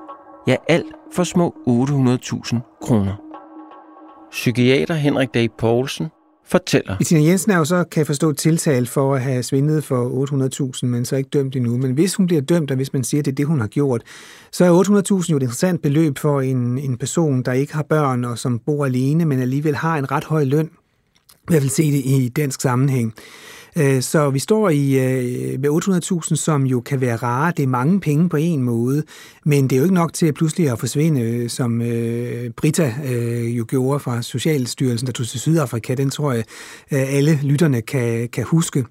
ja 0.46 0.56
alt 0.68 0.94
for 1.12 1.24
små 1.24 1.54
800.000 1.68 2.78
kroner. 2.82 3.31
Psykiater 4.32 4.94
Henrik 4.94 5.34
Dag 5.34 5.48
Poulsen 5.58 6.08
fortæller. 6.44 6.96
Bettina 6.98 7.20
Jensen 7.20 7.52
er 7.52 7.58
jo 7.58 7.64
så, 7.64 7.84
kan 7.84 8.00
jeg 8.00 8.06
forstå, 8.06 8.32
tiltalt 8.32 8.88
for 8.88 9.14
at 9.14 9.20
have 9.22 9.42
svindlet 9.42 9.84
for 9.84 10.26
800.000, 10.82 10.86
men 10.86 11.04
så 11.04 11.16
ikke 11.16 11.30
dømt 11.30 11.56
endnu. 11.56 11.76
Men 11.76 11.92
hvis 11.92 12.14
hun 12.14 12.26
bliver 12.26 12.42
dømt, 12.42 12.70
og 12.70 12.76
hvis 12.76 12.92
man 12.92 13.04
siger, 13.04 13.20
at 13.20 13.24
det 13.24 13.32
er 13.32 13.34
det, 13.34 13.46
hun 13.46 13.60
har 13.60 13.66
gjort, 13.66 14.02
så 14.52 14.64
er 14.64 14.82
800.000 15.22 15.30
jo 15.30 15.36
et 15.36 15.42
interessant 15.42 15.82
beløb 15.82 16.18
for 16.18 16.40
en, 16.40 16.78
en 16.78 16.98
person, 16.98 17.42
der 17.42 17.52
ikke 17.52 17.74
har 17.74 17.82
børn 17.82 18.24
og 18.24 18.38
som 18.38 18.58
bor 18.58 18.84
alene, 18.84 19.24
men 19.24 19.40
alligevel 19.40 19.76
har 19.76 19.98
en 19.98 20.10
ret 20.10 20.24
høj 20.24 20.44
løn. 20.44 20.70
I 21.32 21.44
hvert 21.46 21.62
fald 21.62 21.70
se 21.70 21.92
det 21.92 22.02
i 22.04 22.28
dansk 22.36 22.60
sammenhæng. 22.60 23.14
Øh, 23.76 24.02
så 24.02 24.30
vi 24.30 24.38
står 24.38 24.70
i 24.70 24.98
øh, 24.98 25.60
med 25.60 25.70
800.000, 26.30 26.36
som 26.36 26.66
jo 26.66 26.80
kan 26.80 27.00
være 27.00 27.16
rare. 27.16 27.52
Det 27.56 27.62
er 27.62 27.66
mange 27.66 28.00
penge 28.00 28.28
på 28.28 28.36
en 28.36 28.62
måde, 28.62 29.02
men 29.44 29.64
det 29.64 29.72
er 29.72 29.76
jo 29.76 29.82
ikke 29.82 29.94
nok 29.94 30.12
til 30.12 30.26
at 30.26 30.34
pludselig 30.34 30.70
at 30.70 30.78
forsvinde, 30.78 31.20
øh, 31.20 31.50
som 31.50 31.82
Brita 32.56 32.94
jo 33.56 33.64
gjorde 33.68 34.00
fra 34.00 34.22
Socialstyrelsen, 34.22 35.06
der 35.06 35.12
tog 35.12 35.26
til 35.26 35.40
Sydafrika. 35.40 35.94
Den 35.94 36.10
tror 36.10 36.32
jeg, 36.32 36.44
alle 36.90 37.38
lytterne 37.42 37.82
kan, 37.82 38.28
kan 38.28 38.44
huske. 38.44 38.84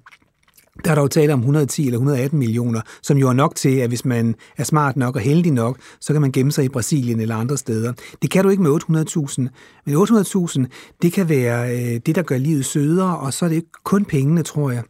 Der 0.84 0.90
er 0.90 0.94
dog 0.94 1.10
tale 1.10 1.32
om 1.32 1.38
110 1.38 1.86
eller 1.86 1.98
118 1.98 2.38
millioner, 2.38 2.80
som 3.02 3.16
jo 3.16 3.28
er 3.28 3.32
nok 3.32 3.54
til, 3.54 3.76
at 3.76 3.88
hvis 3.88 4.04
man 4.04 4.34
er 4.56 4.64
smart 4.64 4.96
nok 4.96 5.16
og 5.16 5.22
heldig 5.22 5.52
nok, 5.52 5.78
så 6.00 6.12
kan 6.12 6.22
man 6.22 6.32
gemme 6.32 6.52
sig 6.52 6.64
i 6.64 6.68
Brasilien 6.68 7.20
eller 7.20 7.36
andre 7.36 7.56
steder. 7.56 7.92
Det 8.22 8.30
kan 8.30 8.44
du 8.44 8.50
ikke 8.50 8.62
med 8.62 8.70
800.000. 8.70 9.48
Men 9.86 9.94
800.000, 9.94 10.96
det 11.02 11.12
kan 11.12 11.28
være 11.28 11.76
øh, 11.76 12.00
det, 12.06 12.14
der 12.14 12.22
gør 12.22 12.38
livet 12.38 12.64
sødere, 12.64 13.18
og 13.18 13.32
så 13.32 13.44
er 13.44 13.48
det 13.48 13.56
ikke 13.56 13.68
kun 13.84 14.04
pengene, 14.04 14.42
tror 14.42 14.70
jeg. 14.70 14.82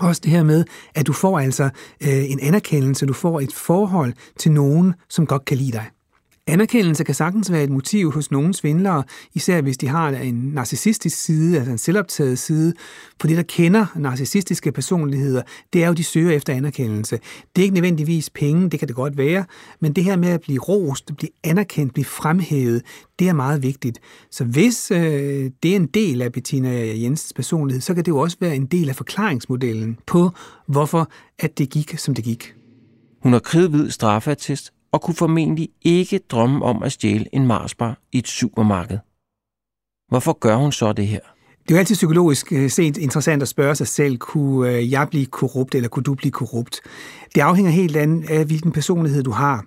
Også 0.00 0.20
det 0.24 0.30
her 0.30 0.44
med, 0.44 0.64
at 0.94 1.06
du 1.06 1.12
får 1.12 1.38
altså 1.38 1.64
øh, 2.02 2.30
en 2.30 2.40
anerkendelse, 2.40 3.06
du 3.06 3.12
får 3.12 3.40
et 3.40 3.52
forhold 3.52 4.12
til 4.38 4.52
nogen, 4.52 4.94
som 5.08 5.26
godt 5.26 5.44
kan 5.44 5.56
lide 5.56 5.72
dig. 5.72 5.86
Anerkendelse 6.50 7.04
kan 7.04 7.14
sagtens 7.14 7.52
være 7.52 7.64
et 7.64 7.70
motiv 7.70 8.12
hos 8.12 8.30
nogle 8.30 8.54
svindlere, 8.54 9.02
især 9.34 9.60
hvis 9.60 9.76
de 9.76 9.88
har 9.88 10.08
en 10.08 10.34
narcissistisk 10.34 11.24
side, 11.24 11.56
altså 11.56 11.72
en 11.72 11.78
selvoptaget 11.78 12.38
side. 12.38 12.74
For 13.20 13.28
det, 13.28 13.36
der 13.36 13.42
kender 13.42 13.86
narcissistiske 13.96 14.72
personligheder, 14.72 15.42
det 15.72 15.82
er 15.82 15.86
jo, 15.86 15.92
de 15.92 16.04
søger 16.04 16.30
efter 16.30 16.52
anerkendelse. 16.52 17.18
Det 17.56 17.62
er 17.62 17.64
ikke 17.64 17.74
nødvendigvis 17.74 18.30
penge, 18.30 18.70
det 18.70 18.78
kan 18.78 18.88
det 18.88 18.96
godt 18.96 19.16
være, 19.16 19.44
men 19.80 19.92
det 19.92 20.04
her 20.04 20.16
med 20.16 20.28
at 20.28 20.40
blive 20.40 20.60
rost, 20.60 21.10
blive 21.16 21.30
anerkendt, 21.44 21.92
blive 21.92 22.04
fremhævet, 22.04 22.82
det 23.18 23.28
er 23.28 23.32
meget 23.32 23.62
vigtigt. 23.62 23.98
Så 24.30 24.44
hvis 24.44 24.90
øh, 24.90 25.50
det 25.62 25.72
er 25.72 25.76
en 25.76 25.86
del 25.86 26.22
af 26.22 26.32
Bettina 26.32 26.70
Jensens 27.02 27.32
personlighed, 27.32 27.80
så 27.80 27.94
kan 27.94 28.04
det 28.04 28.10
jo 28.10 28.18
også 28.18 28.36
være 28.40 28.56
en 28.56 28.66
del 28.66 28.88
af 28.88 28.96
forklaringsmodellen 28.96 29.98
på, 30.06 30.30
hvorfor 30.66 31.10
at 31.38 31.58
det 31.58 31.70
gik, 31.70 31.98
som 31.98 32.14
det 32.14 32.24
gik. 32.24 32.54
Hun 33.22 33.32
har 33.32 33.40
kridhvid 33.40 33.90
straffeattest 33.90 34.72
og 34.92 35.02
kunne 35.02 35.14
formentlig 35.14 35.68
ikke 35.82 36.18
drømme 36.18 36.64
om 36.64 36.82
at 36.82 36.92
stjæle 36.92 37.26
en 37.32 37.46
Marsbar 37.46 37.98
i 38.12 38.18
et 38.18 38.28
supermarked. 38.28 38.98
Hvorfor 40.08 40.32
gør 40.32 40.56
hun 40.56 40.72
så 40.72 40.92
det 40.92 41.06
her? 41.06 41.20
Det 41.62 41.70
er 41.70 41.74
jo 41.74 41.78
altid 41.78 41.94
psykologisk 41.94 42.52
øh, 42.52 42.70
set 42.70 42.96
interessant 42.96 43.42
at 43.42 43.48
spørge 43.48 43.74
sig 43.74 43.86
selv, 43.86 44.18
kunne 44.18 44.70
øh, 44.70 44.92
jeg 44.92 45.08
blive 45.10 45.26
korrupt, 45.26 45.74
eller 45.74 45.88
kunne 45.88 46.02
du 46.02 46.14
blive 46.14 46.32
korrupt? 46.32 46.80
Det 47.34 47.40
afhænger 47.40 47.72
helt 47.72 47.96
af, 47.96 48.44
hvilken 48.44 48.72
personlighed 48.72 49.22
du 49.22 49.30
har. 49.30 49.64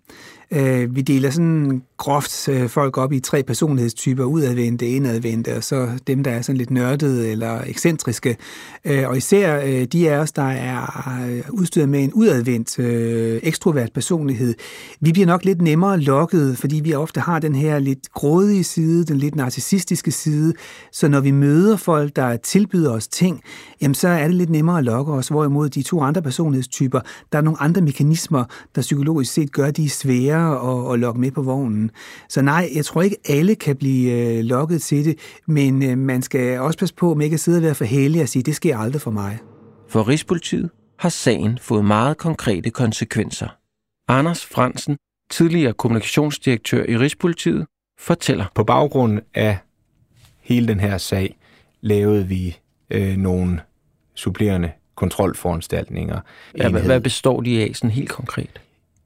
Øh, 0.52 0.96
vi 0.96 1.02
deler 1.02 1.30
sådan 1.30 1.82
groft 1.98 2.50
øh, 2.50 2.70
folk 2.70 2.98
op 2.98 3.14
i 3.14 3.20
tre 3.20 3.44
personlighedstyper, 3.44 4.24
udadvendte, 4.24 4.88
indadvendte, 4.88 5.56
og 5.56 5.64
så 5.64 5.90
dem, 6.08 6.24
der 6.24 6.32
er 6.32 6.42
sådan 6.42 6.58
lidt 6.58 6.72
nørdede 6.72 7.32
eller 7.32 7.62
ekscentriske. 7.66 8.38
Øh, 8.86 9.10
og 9.10 9.18
især 9.18 9.62
øh, 9.66 9.84
de 9.84 10.12
af 10.12 10.18
os, 10.18 10.32
der 10.32 10.44
er 10.44 11.04
øh, 11.30 11.44
udstyret 11.50 11.90
med 11.90 12.04
en 12.04 12.14
udadvendt, 12.14 12.80
øh, 12.80 13.40
ekstrovert 13.44 13.94
personlighed, 13.94 14.54
vi 15.00 15.12
bliver 15.12 15.26
nok 15.26 15.46
lidt 15.46 15.62
nemmere 15.62 16.00
lokket, 16.00 16.58
fordi 16.58 16.80
vi 16.80 16.94
ofte 16.94 17.20
har 17.20 17.40
den 17.40 17.56
her 17.56 17.80
lidt 17.80 18.14
grådige 18.14 18.64
side, 18.64 19.06
den 19.06 19.18
lidt 19.18 19.36
narcissistiske 19.36 20.12
side, 20.12 20.54
så 20.92 21.08
når 21.08 21.20
vi 21.20 21.32
møder 21.32 21.78
folk, 21.78 22.16
der 22.16 22.38
tilbyder 22.38 22.92
os 22.92 23.08
ting, 23.08 23.42
jamen 23.82 23.96
så 23.96 24.08
er 24.08 24.28
det 24.28 24.36
lidt 24.36 24.50
nemmere 24.50 24.78
at 24.78 24.84
lokke 24.84 25.12
os, 25.12 25.28
hvorimod 25.28 25.70
de 25.70 25.84
to 25.84 26.02
andre 26.02 26.22
personlighedstyper, 26.22 27.00
der 27.32 27.38
er 27.38 27.42
nogle 27.42 27.62
andre 27.62 27.82
mekanismer, 27.82 28.44
der 28.76 28.82
psykologisk 28.82 29.34
set 29.34 29.52
gør, 29.52 29.72
de 29.72 29.86
er 29.86 29.90
svære 30.34 30.88
at, 30.88 30.94
at 30.94 31.00
lokke 31.00 31.22
med 31.22 31.32
på 31.32 31.42
vognen. 31.42 31.92
Så 32.30 32.42
nej, 32.42 32.70
jeg 32.76 32.86
tror 32.86 33.02
ikke, 33.02 33.18
alle 33.30 33.56
kan 33.56 33.76
blive 33.76 34.12
øh, 34.12 34.44
lokket 34.44 34.82
til 34.82 35.06
det, 35.06 35.20
men 35.48 35.84
øh, 35.84 35.98
man 35.98 36.22
skal 36.22 36.60
også 36.60 36.80
passe 36.80 36.96
på, 36.96 37.12
at 37.12 37.18
man 37.18 37.26
ikke 37.26 37.38
sidde 37.38 37.58
og 37.58 37.64
være 37.64 37.76
for 37.76 37.86
heldig 37.86 38.22
og 38.22 38.30
sige, 38.30 38.44
det 38.44 38.56
sker 38.56 38.78
aldrig 38.78 39.02
for 39.02 39.12
mig. 39.12 39.40
For 39.90 40.08
Rigspolitiet 40.08 40.70
har 41.00 41.10
sagen 41.10 41.60
fået 41.62 41.86
meget 41.86 42.18
konkrete 42.18 42.70
konsekvenser. 42.70 43.48
Anders 44.08 44.46
Fransen, 44.46 44.98
tidligere 45.32 45.74
kommunikationsdirektør 45.74 46.86
i 46.90 46.98
Rigspolitiet, 46.98 47.66
fortæller. 48.00 48.46
På 48.56 48.64
baggrund 48.64 49.20
af 49.34 49.58
hele 50.42 50.68
den 50.68 50.80
her 50.80 50.98
sag 50.98 51.38
lavede 51.82 52.28
vi 52.28 52.58
øh, 52.90 53.18
nogle 53.18 53.60
supplerende 54.16 54.72
kontrolforanstaltninger. 54.96 56.20
Ja, 56.58 56.70
hvad, 56.70 56.82
hvad 56.82 57.02
består 57.02 57.42
de 57.42 57.62
af 57.62 57.72
sådan 57.74 57.90
helt 57.90 58.10
konkret? 58.10 58.62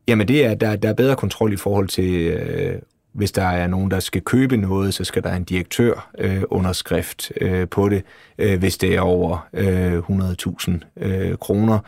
Jamen 0.07 0.27
det 0.27 0.45
er, 0.45 0.55
der, 0.55 0.75
der 0.75 0.89
er 0.89 0.93
bedre 0.93 1.15
kontrol 1.15 1.53
i 1.53 1.57
forhold 1.57 1.87
til, 1.87 2.13
øh, 2.13 2.81
hvis 3.11 3.31
der 3.31 3.43
er 3.43 3.67
nogen, 3.67 3.91
der 3.91 3.99
skal 3.99 4.21
købe 4.21 4.57
noget, 4.57 4.93
så 4.93 5.03
skal 5.03 5.23
der 5.23 5.33
en 5.33 5.43
direktør 5.43 6.09
øh, 6.17 6.43
underskrift 6.49 7.31
øh, 7.41 7.67
på 7.69 7.89
det, 7.89 8.03
øh, 8.37 8.59
hvis 8.59 8.77
det 8.77 8.95
er 8.95 9.01
over 9.01 9.47
øh, 9.53 9.97
100.000 9.97 10.71
øh, 10.97 11.37
kroner. 11.37 11.79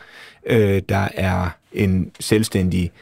Øh, 0.46 0.82
der 0.88 1.08
er 1.14 1.48
en 1.72 2.10
selvstændig 2.20 2.92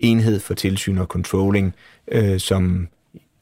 enhed 0.00 0.40
for 0.40 0.54
tilsyn 0.54 0.98
og 0.98 1.06
controlling, 1.06 1.74
øh, 2.08 2.40
som 2.40 2.88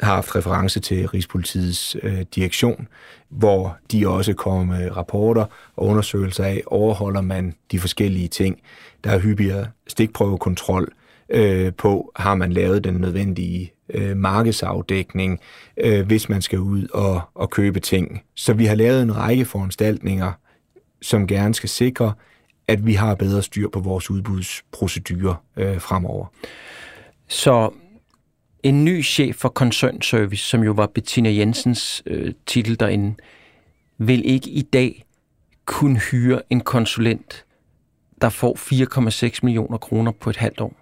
har 0.00 0.14
haft 0.14 0.36
reference 0.36 0.80
til 0.80 1.08
Rigspolitiets 1.08 1.96
øh, 2.02 2.20
direktion, 2.34 2.88
hvor 3.28 3.76
de 3.92 4.08
også 4.08 4.32
kommer 4.32 4.64
med 4.64 4.96
rapporter 4.96 5.44
og 5.76 5.86
undersøgelser 5.86 6.44
af, 6.44 6.62
overholder 6.66 7.20
man 7.20 7.54
de 7.72 7.78
forskellige 7.78 8.28
ting. 8.28 8.60
Der 9.04 9.10
er 9.10 9.18
hyppigere 9.18 9.66
stikprøvekontrol 9.86 10.92
øh, 11.28 11.72
på, 11.74 12.12
har 12.16 12.34
man 12.34 12.52
lavet 12.52 12.84
den 12.84 12.94
nødvendige 12.94 13.72
øh, 13.88 14.16
markedsafdækning, 14.16 15.40
øh, 15.76 16.06
hvis 16.06 16.28
man 16.28 16.42
skal 16.42 16.58
ud 16.58 16.86
og, 16.94 17.20
og 17.34 17.50
købe 17.50 17.80
ting. 17.80 18.22
Så 18.34 18.52
vi 18.52 18.64
har 18.64 18.74
lavet 18.74 19.02
en 19.02 19.16
række 19.16 19.44
foranstaltninger, 19.44 20.32
som 21.02 21.26
gerne 21.26 21.54
skal 21.54 21.68
sikre, 21.68 22.12
at 22.68 22.86
vi 22.86 22.92
har 22.92 23.14
bedre 23.14 23.42
styr 23.42 23.68
på 23.68 23.80
vores 23.80 24.10
udbudsprocedurer 24.10 25.34
øh, 25.56 25.80
fremover. 25.80 26.26
Så 27.28 27.70
en 28.62 28.84
ny 28.84 29.04
chef 29.04 29.36
for 29.36 29.48
koncernservice, 29.48 30.44
som 30.44 30.62
jo 30.62 30.72
var 30.72 30.86
Bettina 30.86 31.32
Jensens 31.32 32.02
øh, 32.06 32.34
titel 32.46 32.80
derinde, 32.80 33.14
vil 33.98 34.22
ikke 34.26 34.50
i 34.50 34.62
dag 34.62 35.04
kunne 35.64 35.98
hyre 35.98 36.42
en 36.50 36.60
konsulent, 36.60 37.44
der 38.20 38.28
får 38.28 38.56
4,6 39.32 39.38
millioner 39.42 39.78
kroner 39.78 40.12
på 40.12 40.30
et 40.30 40.36
halvt 40.36 40.60
år? 40.60 40.81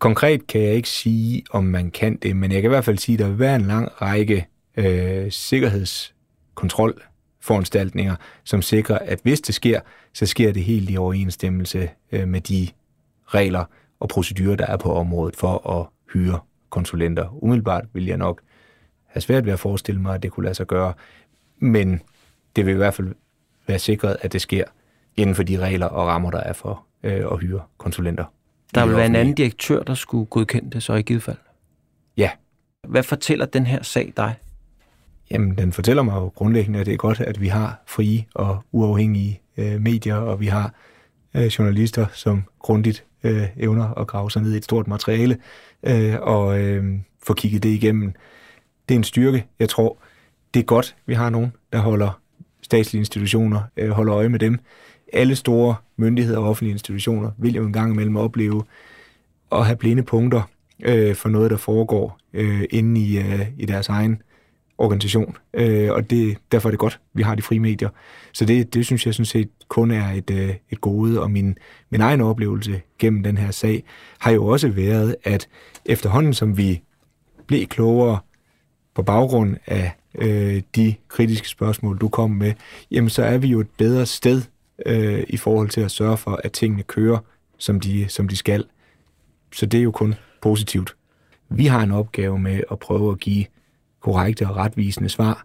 Konkret 0.00 0.46
kan 0.46 0.60
jeg 0.60 0.74
ikke 0.74 0.88
sige, 0.88 1.42
om 1.50 1.64
man 1.64 1.90
kan 1.90 2.16
det, 2.16 2.36
men 2.36 2.52
jeg 2.52 2.62
kan 2.62 2.68
i 2.68 2.74
hvert 2.74 2.84
fald 2.84 2.98
sige, 2.98 3.14
at 3.14 3.18
der 3.18 3.28
vil 3.28 3.38
være 3.38 3.56
en 3.56 3.66
lang 3.66 4.02
række 4.02 4.46
øh, 4.76 5.30
sikkerhedskontrolforanstaltninger, 5.30 8.16
som 8.44 8.62
sikrer, 8.62 8.98
at 8.98 9.20
hvis 9.22 9.40
det 9.40 9.54
sker, 9.54 9.80
så 10.12 10.26
sker 10.26 10.52
det 10.52 10.64
helt 10.64 10.90
i 10.90 10.96
overensstemmelse 10.96 11.90
øh, 12.12 12.28
med 12.28 12.40
de 12.40 12.68
regler 13.26 13.64
og 14.00 14.08
procedurer, 14.08 14.56
der 14.56 14.66
er 14.66 14.76
på 14.76 14.94
området 14.94 15.36
for 15.36 15.80
at 15.80 15.86
hyre 16.12 16.40
konsulenter. 16.70 17.42
Umiddelbart 17.42 17.84
vil 17.92 18.06
jeg 18.06 18.16
nok 18.16 18.40
have 19.06 19.20
svært 19.20 19.46
ved 19.46 19.52
at 19.52 19.60
forestille 19.60 20.00
mig, 20.00 20.14
at 20.14 20.22
det 20.22 20.30
kunne 20.30 20.44
lade 20.44 20.54
sig 20.54 20.66
gøre, 20.66 20.92
men 21.58 22.02
det 22.56 22.66
vil 22.66 22.74
i 22.74 22.76
hvert 22.76 22.94
fald 22.94 23.14
være 23.66 23.78
sikret, 23.78 24.16
at 24.20 24.32
det 24.32 24.40
sker 24.40 24.64
inden 25.16 25.34
for 25.34 25.42
de 25.42 25.58
regler 25.58 25.86
og 25.86 26.06
rammer, 26.06 26.30
der 26.30 26.40
er 26.40 26.52
for 26.52 26.84
øh, 27.02 27.24
at 27.32 27.40
hyre 27.40 27.60
konsulenter. 27.78 28.24
Der 28.74 28.86
vil 28.86 28.96
være 28.96 29.06
en 29.06 29.16
anden 29.16 29.34
direktør, 29.34 29.82
der 29.82 29.94
skulle 29.94 30.26
godkende 30.26 30.70
det 30.70 30.82
så 30.82 30.94
i 30.94 31.02
givet 31.02 31.22
fald? 31.22 31.36
Ja. 32.16 32.30
Hvad 32.88 33.02
fortæller 33.02 33.46
den 33.46 33.66
her 33.66 33.82
sag 33.82 34.12
dig? 34.16 34.34
Jamen, 35.30 35.58
den 35.58 35.72
fortæller 35.72 36.02
mig 36.02 36.14
jo 36.14 36.28
grundlæggende, 36.28 36.80
at 36.80 36.86
det 36.86 36.94
er 36.94 36.98
godt, 36.98 37.20
at 37.20 37.40
vi 37.40 37.48
har 37.48 37.82
frie 37.86 38.24
og 38.34 38.62
uafhængige 38.72 39.40
øh, 39.56 39.80
medier, 39.80 40.16
og 40.16 40.40
vi 40.40 40.46
har 40.46 40.74
øh, 41.34 41.44
journalister, 41.46 42.06
som 42.12 42.44
grundigt 42.58 43.04
øh, 43.24 43.42
evner 43.56 43.94
at 43.94 44.06
grave 44.06 44.30
sig 44.30 44.42
ned 44.42 44.54
i 44.54 44.56
et 44.56 44.64
stort 44.64 44.88
materiale, 44.88 45.38
øh, 45.82 46.14
og 46.20 46.60
øh, 46.60 46.84
få 47.22 47.34
kigget 47.34 47.62
det 47.62 47.68
igennem. 47.68 48.12
Det 48.88 48.94
er 48.94 48.98
en 48.98 49.04
styrke, 49.04 49.46
jeg 49.58 49.68
tror. 49.68 49.98
Det 50.54 50.60
er 50.60 50.64
godt, 50.64 50.96
vi 51.06 51.14
har 51.14 51.30
nogen, 51.30 51.52
der 51.72 51.78
holder 51.78 52.20
statslige 52.62 53.00
institutioner, 53.00 53.60
øh, 53.76 53.90
holder 53.90 54.14
øje 54.14 54.28
med 54.28 54.38
dem. 54.38 54.58
Alle 55.12 55.36
store 55.36 55.74
myndigheder 56.00 56.38
og 56.38 56.48
offentlige 56.48 56.72
institutioner 56.72 57.30
vil 57.38 57.54
jo 57.54 57.66
en 57.66 57.72
gang 57.72 57.92
imellem 57.92 58.16
opleve 58.16 58.62
at 59.52 59.66
have 59.66 59.76
blinde 59.76 60.02
punkter 60.02 60.42
øh, 60.84 61.14
for 61.14 61.28
noget, 61.28 61.50
der 61.50 61.56
foregår 61.56 62.18
øh, 62.32 62.64
inde 62.70 63.00
i, 63.00 63.18
øh, 63.18 63.46
i 63.58 63.66
deres 63.66 63.88
egen 63.88 64.22
organisation. 64.78 65.36
Øh, 65.54 65.92
og 65.92 66.10
det, 66.10 66.38
derfor 66.52 66.68
er 66.68 66.70
det 66.70 66.78
godt, 66.78 67.00
vi 67.14 67.22
har 67.22 67.34
de 67.34 67.42
frie 67.42 67.60
medier. 67.60 67.88
Så 68.32 68.44
det, 68.44 68.74
det 68.74 68.86
synes 68.86 69.06
jeg 69.06 69.14
sådan 69.14 69.26
set 69.26 69.48
kun 69.68 69.90
er 69.90 70.10
et, 70.10 70.30
øh, 70.30 70.54
et 70.70 70.80
gode, 70.80 71.22
og 71.22 71.30
min, 71.30 71.56
min 71.90 72.00
egen 72.00 72.20
oplevelse 72.20 72.80
gennem 72.98 73.22
den 73.22 73.38
her 73.38 73.50
sag 73.50 73.84
har 74.18 74.30
jo 74.30 74.46
også 74.46 74.68
været, 74.68 75.16
at 75.24 75.48
efterhånden 75.84 76.34
som 76.34 76.56
vi 76.56 76.82
blev 77.46 77.66
klogere 77.66 78.18
på 78.94 79.02
baggrund 79.02 79.56
af 79.66 79.92
øh, 80.18 80.62
de 80.76 80.94
kritiske 81.08 81.48
spørgsmål, 81.48 81.98
du 81.98 82.08
kom 82.08 82.30
med, 82.30 82.52
jamen 82.90 83.10
så 83.10 83.22
er 83.22 83.38
vi 83.38 83.48
jo 83.48 83.60
et 83.60 83.70
bedre 83.78 84.06
sted 84.06 84.42
øh, 84.86 85.24
i 85.28 85.36
forhold 85.36 85.68
til 85.68 85.80
at 85.80 85.90
sørge 85.90 86.16
for, 86.16 86.40
at 86.44 86.52
tingene 86.52 86.82
kører, 86.82 87.18
som 87.58 87.80
de, 87.80 88.08
som 88.08 88.28
de 88.28 88.36
skal. 88.36 88.64
Så 89.52 89.66
det 89.66 89.78
er 89.78 89.84
jo 89.84 89.90
kun 89.90 90.14
positivt. 90.42 90.96
Vi 91.48 91.66
har 91.66 91.82
en 91.82 91.90
opgave 91.90 92.38
med 92.38 92.60
at 92.70 92.78
prøve 92.78 93.12
at 93.12 93.20
give 93.20 93.44
korrekte 94.00 94.48
og 94.48 94.56
retvisende 94.56 95.08
svar, 95.08 95.44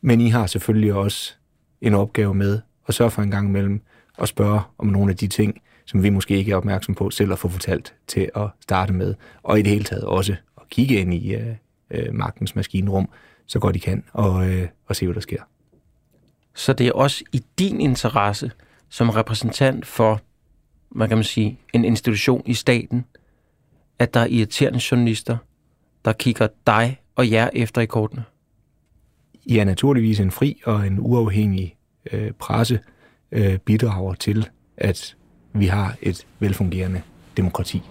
men 0.00 0.20
I 0.20 0.28
har 0.28 0.46
selvfølgelig 0.46 0.94
også 0.94 1.34
en 1.80 1.94
opgave 1.94 2.34
med 2.34 2.60
at 2.88 2.94
sørge 2.94 3.10
for 3.10 3.22
en 3.22 3.30
gang 3.30 3.48
imellem 3.48 3.80
at 4.18 4.28
spørge 4.28 4.60
om 4.78 4.86
nogle 4.86 5.10
af 5.10 5.16
de 5.16 5.26
ting, 5.26 5.62
som 5.84 6.02
vi 6.02 6.10
måske 6.10 6.36
ikke 6.36 6.52
er 6.52 6.56
opmærksom 6.56 6.94
på 6.94 7.10
selv 7.10 7.32
at 7.32 7.38
få 7.38 7.48
fortalt 7.48 7.94
til 8.06 8.30
at 8.36 8.48
starte 8.60 8.92
med, 8.92 9.14
og 9.42 9.58
i 9.58 9.62
det 9.62 9.70
hele 9.70 9.84
taget 9.84 10.04
også 10.04 10.36
at 10.60 10.68
kigge 10.70 10.94
ind 10.96 11.14
i 11.14 11.34
øh, 11.34 11.54
øh, 11.90 12.14
magtens 12.14 12.56
maskinrum, 12.56 13.08
så 13.46 13.58
godt 13.58 13.76
I 13.76 13.78
kan, 13.78 14.04
og, 14.12 14.50
øh, 14.50 14.68
og 14.86 14.96
se, 14.96 15.06
hvad 15.06 15.14
der 15.14 15.20
sker. 15.20 15.42
Så 16.54 16.72
det 16.72 16.86
er 16.86 16.92
også 16.92 17.24
i 17.32 17.44
din 17.58 17.80
interesse 17.80 18.50
som 18.88 19.10
repræsentant 19.10 19.86
for, 19.86 20.20
hvad 20.88 21.08
kan 21.08 21.16
man 21.16 21.24
sige, 21.24 21.58
en 21.72 21.84
institution 21.84 22.42
i 22.46 22.54
staten, 22.54 23.04
at 23.98 24.14
der 24.14 24.20
er 24.20 24.26
irriterende 24.26 24.80
journalister, 24.90 25.36
der 26.04 26.12
kigger 26.12 26.48
dig 26.66 27.00
og 27.16 27.30
jer 27.30 27.50
efter 27.52 27.80
i 27.80 27.86
kortene? 27.86 28.24
I 29.44 29.58
er 29.58 29.64
naturligvis 29.64 30.20
en 30.20 30.30
fri 30.30 30.60
og 30.64 30.86
en 30.86 30.98
uafhængig 31.00 31.76
øh, 32.12 32.32
presse 32.32 32.80
øh, 33.32 33.58
bidrager 33.58 34.14
til, 34.14 34.48
at 34.76 35.16
vi 35.52 35.66
har 35.66 35.96
et 36.02 36.26
velfungerende 36.38 37.02
demokrati. 37.36 37.82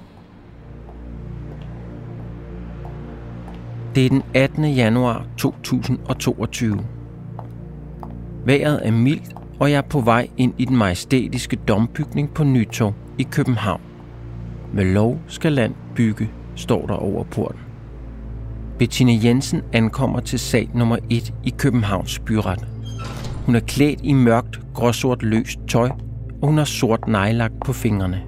Det 3.96 4.06
er 4.06 4.10
den 4.10 4.24
18. 4.34 4.66
januar 4.66 5.26
2022. 5.38 6.86
Vejret 8.46 8.88
er 8.88 8.92
mildt, 8.92 9.37
og 9.60 9.72
jeg 9.72 9.78
er 9.78 9.82
på 9.82 10.00
vej 10.00 10.30
ind 10.38 10.54
i 10.58 10.66
den 10.66 10.78
majestætiske 10.78 11.56
dombygning 11.68 12.34
på 12.34 12.44
Nytorv 12.44 12.94
i 13.18 13.24
København. 13.24 13.82
Med 14.74 14.86
lov 14.86 15.20
skal 15.28 15.52
land 15.52 15.74
bygge, 15.96 16.30
står 16.56 16.86
der 16.88 16.94
over 16.94 17.24
porten. 17.24 17.60
Bettina 18.80 19.12
Jensen 19.24 19.62
ankommer 19.74 20.20
til 20.20 20.40
sag 20.40 20.70
nummer 20.74 20.98
1 21.10 21.34
i 21.44 21.54
Københavns 21.58 22.20
byret. 22.20 22.68
Hun 23.46 23.56
er 23.56 23.60
klædt 23.60 24.00
i 24.04 24.14
mørkt, 24.14 24.60
gråsort 24.74 25.24
løst 25.24 25.60
tøj, 25.68 25.90
og 26.42 26.48
hun 26.48 26.58
har 26.58 26.66
sort 26.66 27.08
nejlak 27.08 27.52
på 27.66 27.74
fingrene. 27.74 28.22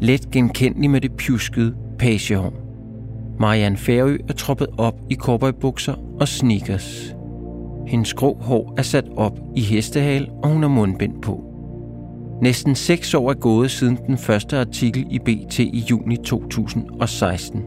Let 0.00 0.30
genkendelig 0.30 0.90
med 0.90 1.00
det 1.00 1.12
pjuskede 1.12 1.74
pagehår. 1.98 2.52
Marianne 3.40 3.76
Færø 3.76 4.18
er 4.28 4.32
troppet 4.32 4.68
op 4.78 4.94
i 5.10 5.14
cowboybukser 5.14 5.94
og 6.20 6.28
sneakers. 6.28 7.14
Hendes 7.90 8.14
grå 8.14 8.38
hår 8.40 8.74
er 8.78 8.82
sat 8.82 9.04
op 9.16 9.38
i 9.56 9.60
hestehal, 9.60 10.30
og 10.42 10.48
hun 10.48 10.62
har 10.62 10.68
mundbind 10.68 11.22
på. 11.22 11.44
Næsten 12.42 12.74
seks 12.74 13.14
år 13.14 13.30
er 13.30 13.34
gået 13.34 13.70
siden 13.70 13.98
den 14.06 14.18
første 14.18 14.58
artikel 14.58 15.06
i 15.10 15.18
BT 15.18 15.58
i 15.58 15.84
juni 15.90 16.16
2016. 16.16 17.62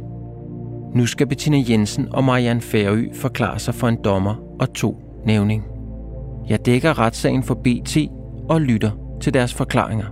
Nu 0.96 1.06
skal 1.06 1.28
Bettina 1.28 1.58
Jensen 1.70 2.08
og 2.14 2.24
Marianne 2.24 2.62
Færø 2.62 3.06
forklare 3.14 3.60
sig 3.60 3.76
for 3.76 3.88
en 3.88 3.98
dommer 4.04 4.36
og 4.60 4.74
to 4.74 4.98
nævning. 5.26 5.64
Jeg 6.50 6.66
dækker 6.66 7.00
retssagen 7.00 7.44
for 7.44 7.56
BT 7.56 7.98
og 8.50 8.62
lytter 8.62 8.92
til 9.22 9.34
deres 9.34 9.54
forklaringer. 9.54 10.06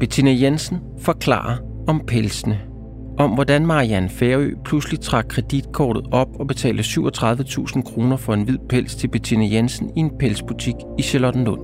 Bettina 0.00 0.30
Jensen 0.40 0.78
forklarer 0.98 1.56
om 1.88 2.00
pelsene. 2.06 2.71
Om 3.22 3.30
hvordan 3.30 3.66
Marianne 3.66 4.08
Færø 4.08 4.50
pludselig 4.64 5.00
trak 5.00 5.26
kreditkortet 5.28 6.04
op 6.12 6.28
og 6.40 6.46
betalte 6.46 6.82
37.000 6.82 7.82
kroner 7.82 8.16
for 8.16 8.34
en 8.34 8.42
hvid 8.42 8.58
pels 8.68 8.94
til 8.94 9.08
Bettina 9.08 9.46
Jensen 9.52 9.90
i 9.96 10.00
en 10.00 10.10
pelsbutik 10.18 10.74
i 10.98 11.02
Charlottenlund. 11.02 11.60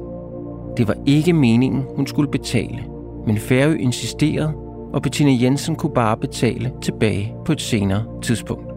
Det 0.76 0.88
var 0.88 0.94
ikke 1.06 1.32
meningen, 1.32 1.84
hun 1.96 2.06
skulle 2.06 2.30
betale, 2.30 2.78
men 3.26 3.38
Færø 3.38 3.74
insisterede, 3.74 4.52
og 4.92 5.02
Bettina 5.02 5.30
Jensen 5.42 5.76
kunne 5.76 5.94
bare 5.94 6.16
betale 6.16 6.72
tilbage 6.82 7.34
på 7.46 7.52
et 7.52 7.60
senere 7.60 8.04
tidspunkt. 8.22 8.72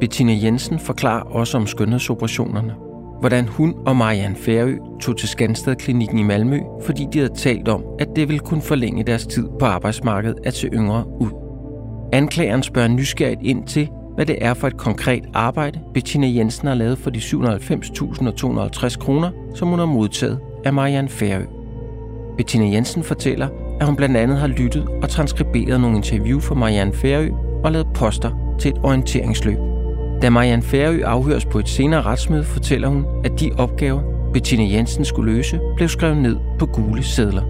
Bettina 0.00 0.32
Jensen 0.42 0.78
forklarer 0.78 1.24
også 1.24 1.58
om 1.58 1.66
skønhedsoperationerne. 1.66 2.74
Hvordan 3.20 3.48
hun 3.48 3.74
og 3.86 3.96
Marianne 3.96 4.36
Færø 4.36 4.76
tog 5.00 5.16
til 5.16 5.28
Skansted 5.28 5.76
Klinikken 5.76 6.18
i 6.18 6.22
Malmø, 6.22 6.60
fordi 6.82 7.06
de 7.12 7.18
havde 7.18 7.34
talt 7.34 7.68
om, 7.68 7.84
at 7.98 8.08
det 8.16 8.28
ville 8.28 8.40
kunne 8.40 8.62
forlænge 8.62 9.04
deres 9.04 9.26
tid 9.26 9.48
på 9.58 9.64
arbejdsmarkedet 9.64 10.38
at 10.44 10.54
se 10.54 10.68
yngre 10.72 11.04
ud. 11.20 11.47
Anklageren 12.12 12.62
spørger 12.62 12.88
nysgerrigt 12.88 13.42
ind 13.42 13.66
til, 13.66 13.88
hvad 14.14 14.26
det 14.26 14.36
er 14.40 14.54
for 14.54 14.66
et 14.66 14.76
konkret 14.76 15.24
arbejde, 15.34 15.80
Bettina 15.94 16.26
Jensen 16.26 16.68
har 16.68 16.74
lavet 16.74 16.98
for 16.98 17.10
de 17.10 17.18
790.250 17.18 18.98
kroner, 18.98 19.30
som 19.54 19.68
hun 19.68 19.78
har 19.78 19.86
modtaget 19.86 20.38
af 20.64 20.72
Marianne 20.72 21.08
Færø. 21.08 21.44
Bettina 22.36 22.66
Jensen 22.66 23.02
fortæller, 23.02 23.48
at 23.80 23.86
hun 23.86 23.96
blandt 23.96 24.16
andet 24.16 24.38
har 24.38 24.46
lyttet 24.46 24.86
og 25.02 25.08
transkriberet 25.08 25.80
nogle 25.80 25.96
interview 25.96 26.40
for 26.40 26.54
Marianne 26.54 26.92
Færø 26.92 27.28
og 27.64 27.72
lavet 27.72 27.86
poster 27.94 28.56
til 28.58 28.70
et 28.70 28.78
orienteringsløb. 28.82 29.58
Da 30.22 30.30
Marianne 30.30 30.62
Færø 30.62 31.02
afhøres 31.04 31.44
på 31.44 31.58
et 31.58 31.68
senere 31.68 32.02
retsmøde, 32.02 32.44
fortæller 32.44 32.88
hun, 32.88 33.04
at 33.24 33.40
de 33.40 33.50
opgaver, 33.58 34.02
Bettina 34.32 34.64
Jensen 34.64 35.04
skulle 35.04 35.32
løse, 35.32 35.60
blev 35.76 35.88
skrevet 35.88 36.16
ned 36.16 36.36
på 36.58 36.66
gule 36.66 37.02
sædler. 37.02 37.42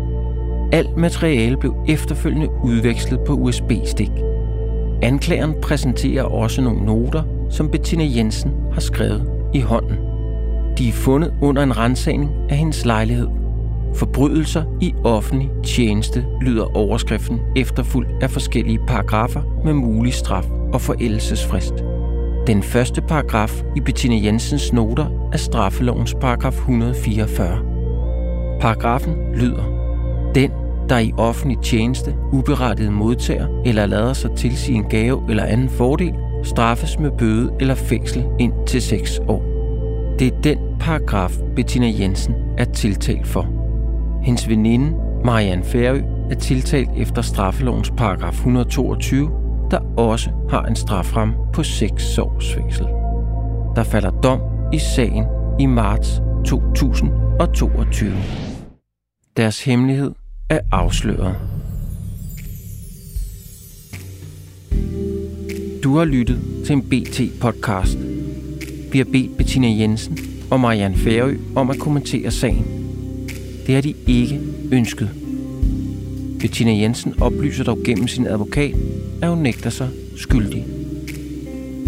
Alt 0.73 0.97
materiale 0.97 1.57
blev 1.57 1.75
efterfølgende 1.89 2.49
udvekslet 2.65 3.21
på 3.27 3.33
USB-stik. 3.33 4.11
Anklageren 5.03 5.55
præsenterer 5.63 6.23
også 6.23 6.63
nogle 6.63 6.85
noter, 6.87 7.23
som 7.51 7.69
Bettina 7.69 8.05
Jensen 8.17 8.53
har 8.73 8.81
skrevet 8.81 9.31
i 9.55 9.61
hånden. 9.61 9.97
De 10.79 10.89
er 10.89 10.93
fundet 10.93 11.35
under 11.43 11.63
en 11.63 11.77
rensagning 11.77 12.31
af 12.49 12.57
hendes 12.57 12.85
lejlighed. 12.85 13.29
Forbrydelser 13.95 14.65
i 14.81 14.95
offentlig 15.05 15.51
tjeneste 15.65 16.25
lyder 16.41 16.77
overskriften 16.77 17.41
efterfulgt 17.57 18.11
af 18.21 18.31
forskellige 18.31 18.81
paragrafer 18.87 19.43
med 19.65 19.73
mulig 19.73 20.15
straf 20.15 20.47
og 20.73 20.81
forældelsesfrist. 20.81 21.75
Den 22.47 22.63
første 22.63 23.03
paragraf 23.03 23.63
i 23.77 23.81
Bettina 23.81 24.25
Jensens 24.25 24.73
noter 24.73 25.31
er 25.33 25.37
straffelovens 25.37 26.15
paragraf 26.21 26.55
144. 26.55 27.59
Paragrafen 28.61 29.35
lyder 29.35 29.65
Den, 30.35 30.51
der 30.89 30.99
i 30.99 31.13
offentlig 31.17 31.59
tjeneste 31.63 32.15
uberettiget 32.33 32.93
modtager 32.93 33.63
eller 33.65 33.87
lader 33.87 34.13
sig 34.13 34.31
tilsige 34.37 34.77
en 34.77 34.85
gave 34.85 35.23
eller 35.29 35.45
anden 35.45 35.69
fordel, 35.69 36.15
straffes 36.45 36.99
med 36.99 37.11
bøde 37.11 37.53
eller 37.61 37.75
fængsel 37.75 38.25
ind 38.39 38.53
til 38.67 38.83
6 38.83 39.21
år. 39.29 39.43
Det 40.19 40.27
er 40.27 40.41
den 40.41 40.59
paragraf, 40.81 41.39
Bettina 41.57 41.93
Jensen 42.01 42.35
er 42.59 42.65
tiltalt 42.65 43.27
for. 43.27 43.47
Hendes 44.23 44.49
veninde, 44.49 44.97
Marianne 45.25 45.65
Færø, 45.65 46.03
er 46.31 46.35
tiltalt 46.35 46.91
efter 46.97 47.23
straffelovens 47.23 47.91
paragraf 47.91 48.33
122, 48.33 49.31
der 49.71 49.79
også 49.97 50.31
har 50.51 50.63
en 50.63 50.77
straframme 50.77 51.35
på 51.53 51.63
6 51.63 52.19
års 52.19 52.55
fængsel. 52.55 52.87
Der 53.77 53.83
falder 53.83 54.11
dom 54.11 54.41
i 54.73 54.79
sagen 54.79 55.25
i 55.59 55.67
marts 55.67 56.23
2022. 56.45 58.13
Deres 59.37 59.65
hemmelighed 59.65 60.13
er 60.49 60.61
afsløret. 60.73 61.37
Du 65.85 65.97
har 65.97 66.05
lyttet 66.05 66.39
til 66.67 66.73
en 66.73 66.83
BT-podcast. 66.83 67.99
Vi 68.93 68.99
har 68.99 69.05
bedt 69.05 69.37
Bettina 69.37 69.69
Jensen 69.69 70.19
og 70.51 70.61
Marianne 70.61 70.97
Færø 70.97 71.37
om 71.57 71.71
at 71.71 71.79
kommentere 71.79 72.31
sagen. 72.31 72.67
Det 73.67 73.75
har 73.75 73.83
de 73.83 73.95
ikke 74.07 74.41
ønsket. 74.73 75.11
Bettina 76.41 76.73
Jensen 76.73 77.15
oplyser 77.21 77.65
dog 77.65 77.79
gennem 77.85 78.09
sin 78.09 78.27
advokat, 78.27 78.75
at 79.23 79.29
hun 79.29 79.39
nægter 79.39 79.71
sig 79.71 79.89
skyldig. 80.17 80.65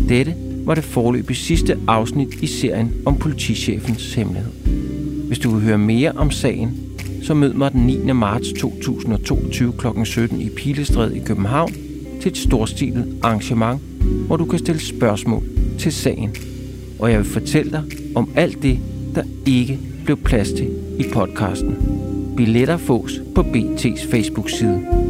Dette 0.09 0.35
var 0.65 0.75
det 0.75 0.85
forløbige 0.85 1.37
sidste 1.37 1.79
afsnit 1.87 2.35
i 2.43 2.47
serien 2.47 2.95
om 3.07 3.17
politichefens 3.19 4.15
hemmelighed. 4.15 4.53
Hvis 5.27 5.39
du 5.39 5.51
vil 5.51 5.63
høre 5.63 5.79
mere 5.79 6.13
om 6.13 6.31
sagen, 6.31 6.90
så 7.23 7.35
mød 7.35 7.53
mig 7.53 7.73
den 7.73 7.87
9. 7.87 8.13
marts 8.13 8.53
2022 8.53 9.73
kl. 9.73 9.87
17 10.05 10.41
i 10.41 10.49
Pilestred 10.49 11.13
i 11.13 11.19
København 11.19 11.73
til 12.21 12.31
et 12.31 12.37
storstilet 12.37 13.19
arrangement, 13.23 13.81
hvor 14.27 14.37
du 14.37 14.45
kan 14.45 14.59
stille 14.59 14.81
spørgsmål 14.81 15.43
til 15.79 15.93
sagen. 15.93 16.37
Og 16.99 17.11
jeg 17.11 17.19
vil 17.19 17.27
fortælle 17.27 17.73
dig 17.73 17.83
om 18.15 18.29
alt 18.35 18.63
det, 18.63 18.79
der 19.15 19.23
ikke 19.47 19.79
blev 20.05 20.17
plads 20.17 20.53
til 20.53 20.69
i 20.99 21.05
podcasten. 21.13 21.77
Billetter 22.37 22.77
fås 22.77 23.21
på 23.35 23.41
BT's 23.41 24.11
Facebook-side. 24.11 25.10